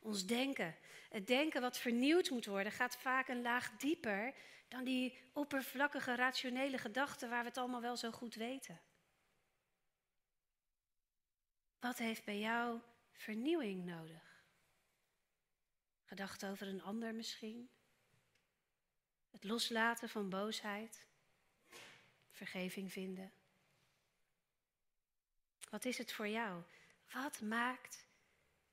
Ons 0.06 0.26
denken, 0.26 0.76
het 1.10 1.28
denken 1.28 1.62
wat 1.62 1.78
vernieuwd 1.78 2.30
moet 2.30 2.46
worden, 2.46 2.72
gaat 2.72 2.98
vaak 2.98 3.28
een 3.28 3.42
laag 3.42 3.72
dieper 3.78 4.34
dan 4.68 4.84
die 4.84 5.18
oppervlakkige 5.34 6.16
rationele 6.16 6.78
gedachten 6.78 7.30
waar 7.30 7.42
we 7.42 7.48
het 7.48 7.58
allemaal 7.58 7.82
wel 7.82 7.98
zo 7.98 8.12
goed 8.12 8.36
weten. 8.36 8.82
Wat 11.80 11.98
heeft 11.98 12.26
bij 12.26 12.40
jou 12.40 12.80
vernieuwing 13.12 13.86
nodig? 13.86 14.44
Gedachten 16.04 16.50
over 16.50 16.68
een 16.68 16.84
ander 16.84 17.16
misschien? 17.16 17.70
Het 19.32 19.44
loslaten 19.44 20.10
van 20.10 20.30
boosheid? 20.30 21.06
Vergeving 22.32 22.92
vinden? 22.92 23.32
Wat 25.70 25.86
is 25.86 25.98
het 25.98 26.14
voor 26.14 26.28
jou? 26.28 26.64
Wat 27.14 27.42
maakt 27.42 28.05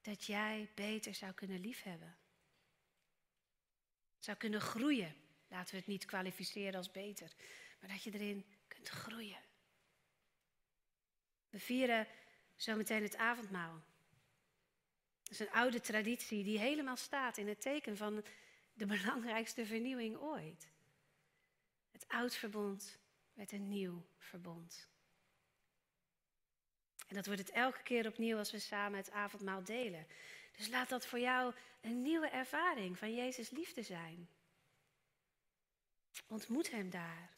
dat 0.02 0.24
jij 0.24 0.70
beter 0.74 1.14
zou 1.14 1.32
kunnen 1.32 1.60
liefhebben? 1.60 2.16
Zou 4.18 4.36
kunnen 4.36 4.60
groeien. 4.60 5.14
Laten 5.48 5.70
we 5.70 5.76
het 5.76 5.86
niet 5.86 6.04
kwalificeren 6.04 6.74
als 6.74 6.90
beter, 6.90 7.32
maar 7.80 7.90
dat 7.90 8.02
je 8.02 8.12
erin 8.12 8.46
kunt 8.68 8.88
groeien. 8.88 9.40
We 11.50 11.58
vieren 11.58 12.06
zometeen 12.56 13.02
het 13.02 13.16
avondmaal. 13.16 13.82
Dat 15.22 15.32
is 15.32 15.38
een 15.38 15.50
oude 15.50 15.80
traditie 15.80 16.44
die 16.44 16.58
helemaal 16.58 16.96
staat 16.96 17.36
in 17.36 17.48
het 17.48 17.60
teken 17.60 17.96
van 17.96 18.24
de 18.72 18.86
belangrijkste 18.86 19.66
vernieuwing 19.66 20.16
ooit. 20.16 20.70
Het 21.90 22.08
oud 22.08 22.34
verbond 22.34 22.98
werd 23.32 23.52
een 23.52 23.68
nieuw 23.68 24.06
verbond. 24.18 24.91
En 27.12 27.18
dat 27.18 27.26
wordt 27.26 27.40
het 27.40 27.50
elke 27.50 27.82
keer 27.82 28.06
opnieuw 28.06 28.38
als 28.38 28.50
we 28.50 28.58
samen 28.58 28.98
het 28.98 29.10
avondmaal 29.10 29.62
delen. 29.64 30.06
Dus 30.56 30.68
laat 30.68 30.88
dat 30.88 31.06
voor 31.06 31.18
jou 31.18 31.54
een 31.80 32.02
nieuwe 32.02 32.26
ervaring 32.26 32.98
van 32.98 33.14
Jezus 33.14 33.50
liefde 33.50 33.82
zijn. 33.82 34.28
Ontmoet 36.26 36.70
Hem 36.70 36.90
daar. 36.90 37.30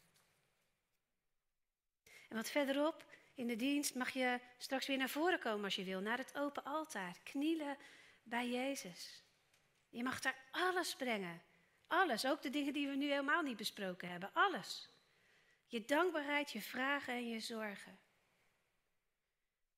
En 2.29 2.35
wat 2.35 2.49
verderop 2.49 3.05
in 3.33 3.47
de 3.47 3.55
dienst 3.55 3.95
mag 3.95 4.09
je 4.09 4.39
straks 4.57 4.87
weer 4.87 4.97
naar 4.97 5.09
voren 5.09 5.39
komen 5.39 5.63
als 5.63 5.75
je 5.75 5.83
wil, 5.83 5.99
naar 5.99 6.17
het 6.17 6.35
open 6.35 6.63
altaar, 6.63 7.17
knielen 7.23 7.77
bij 8.23 8.49
Jezus. 8.49 9.23
Je 9.89 10.03
mag 10.03 10.19
daar 10.19 10.37
alles 10.51 10.95
brengen. 10.95 11.41
Alles, 11.87 12.25
ook 12.25 12.41
de 12.41 12.49
dingen 12.49 12.73
die 12.73 12.87
we 12.87 12.95
nu 12.95 13.09
helemaal 13.09 13.41
niet 13.41 13.57
besproken 13.57 14.09
hebben. 14.09 14.33
Alles. 14.33 14.89
Je 15.67 15.85
dankbaarheid, 15.85 16.51
je 16.51 16.61
vragen 16.61 17.13
en 17.13 17.29
je 17.29 17.39
zorgen. 17.39 18.04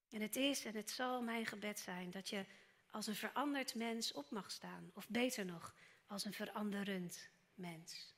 En 0.10 0.22
het 0.22 0.36
is 0.36 0.66
en 0.66 0.76
het 0.76 0.90
zal 0.90 1.22
mijn 1.22 1.46
gebed 1.46 1.80
zijn 1.80 2.12
dat 2.12 2.30
je 2.30 2.46
als 2.92 3.08
een 3.08 3.16
veranderd 3.16 3.76
mens 3.76 4.12
op 4.12 4.30
mag 4.30 4.52
staan. 4.52 4.92
Of 4.94 5.10
beter 5.10 5.46
nog, 5.46 5.76
als 6.08 6.26
een 6.26 6.34
veranderend 6.34 7.30
mens. 7.54 8.16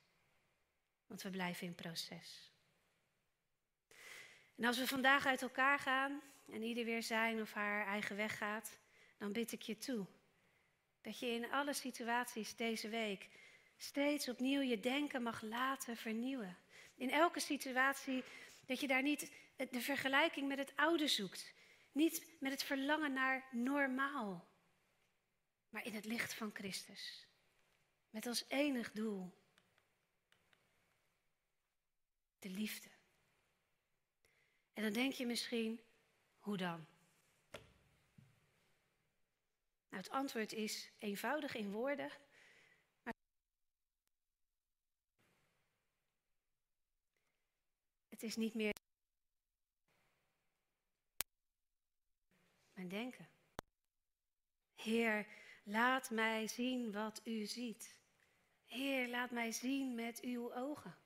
Want 1.06 1.22
we 1.22 1.30
blijven 1.30 1.66
in 1.66 1.74
proces. 1.74 2.52
En 4.56 4.64
als 4.64 4.78
we 4.78 4.86
vandaag 4.86 5.26
uit 5.26 5.42
elkaar 5.42 5.78
gaan 5.78 6.20
en 6.50 6.62
ieder 6.62 6.84
weer 6.84 7.02
zijn 7.02 7.40
of 7.40 7.52
haar 7.52 7.86
eigen 7.86 8.16
weg 8.16 8.38
gaat, 8.38 8.78
dan 9.18 9.32
bid 9.32 9.52
ik 9.52 9.62
je 9.62 9.78
toe 9.78 10.06
dat 11.00 11.18
je 11.18 11.26
in 11.26 11.50
alle 11.50 11.72
situaties 11.72 12.56
deze 12.56 12.88
week 12.88 13.28
steeds 13.76 14.28
opnieuw 14.28 14.60
je 14.60 14.80
denken 14.80 15.22
mag 15.22 15.42
laten 15.42 15.96
vernieuwen. 15.96 16.56
In 16.94 17.10
elke 17.10 17.40
situatie 17.40 18.24
dat 18.66 18.80
je 18.80 18.86
daar 18.86 19.02
niet 19.02 19.32
de 19.70 19.80
vergelijking 19.80 20.48
met 20.48 20.58
het 20.58 20.72
oude 20.76 21.08
zoekt. 21.08 21.52
Niet 21.92 22.40
met 22.40 22.52
het 22.52 22.62
verlangen 22.62 23.12
naar 23.12 23.48
normaal. 23.50 24.48
Maar 25.68 25.84
in 25.84 25.94
het 25.94 26.04
licht 26.04 26.34
van 26.34 26.50
Christus. 26.54 27.28
Met 28.10 28.26
als 28.26 28.44
enig 28.48 28.92
doel 28.92 29.38
de 32.38 32.48
liefde. 32.48 32.88
En 34.72 34.82
dan 34.82 34.92
denk 34.92 35.12
je 35.12 35.26
misschien, 35.26 35.80
hoe 36.38 36.56
dan? 36.56 36.86
Nou, 39.88 40.02
het 40.02 40.10
antwoord 40.10 40.52
is 40.52 40.90
eenvoudig 40.98 41.54
in 41.54 41.72
woorden. 41.72 42.10
Maar 43.02 43.14
het 48.08 48.22
is 48.22 48.36
niet 48.36 48.54
meer 48.54 48.72
mijn 52.80 53.02
denken. 53.02 53.28
Heer, 54.74 55.26
laat 55.64 56.10
mij 56.10 56.48
zien 56.48 56.92
wat 56.92 57.20
u 57.24 57.46
ziet. 57.46 57.96
Heer, 58.64 59.08
laat 59.08 59.30
mij 59.30 59.52
zien 59.52 59.94
met 59.94 60.20
uw 60.20 60.54
ogen. 60.54 60.96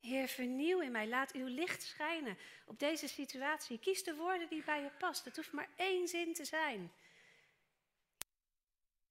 Heer, 0.00 0.28
vernieuw 0.28 0.80
in 0.80 0.92
mij. 0.92 1.08
Laat 1.08 1.32
uw 1.32 1.46
licht 1.46 1.82
schijnen 1.82 2.38
op 2.66 2.78
deze 2.78 3.08
situatie. 3.08 3.78
Kies 3.78 4.04
de 4.04 4.14
woorden 4.14 4.48
die 4.48 4.64
bij 4.64 4.82
je 4.82 4.90
past. 4.90 5.24
Het 5.24 5.36
hoeft 5.36 5.52
maar 5.52 5.68
één 5.76 6.08
zin 6.08 6.34
te 6.34 6.44
zijn. 6.44 6.92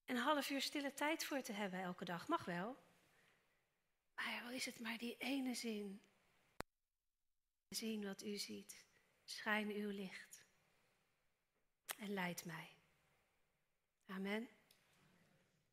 Een 0.06 0.18
half 0.18 0.50
uur 0.50 0.62
stille 0.62 0.94
tijd 0.94 1.26
voor 1.26 1.42
te 1.42 1.54
hebben 1.54 1.82
elke 1.82 2.06
dag. 2.06 2.28
Mag 2.28 2.46
wel. 2.46 2.78
Maar 4.16 4.42
al 4.44 4.50
is 4.50 4.66
het 4.66 4.80
maar 4.80 4.98
die 4.98 5.18
ene 5.18 5.54
zin. 5.54 6.02
Zien 7.70 8.06
wat 8.06 8.24
u 8.24 8.38
ziet. 8.38 8.86
Schijn 9.24 9.72
uw 9.72 9.90
licht. 9.90 10.37
En 11.98 12.14
leid 12.14 12.46
mij. 12.46 12.70
Amen. 14.08 14.57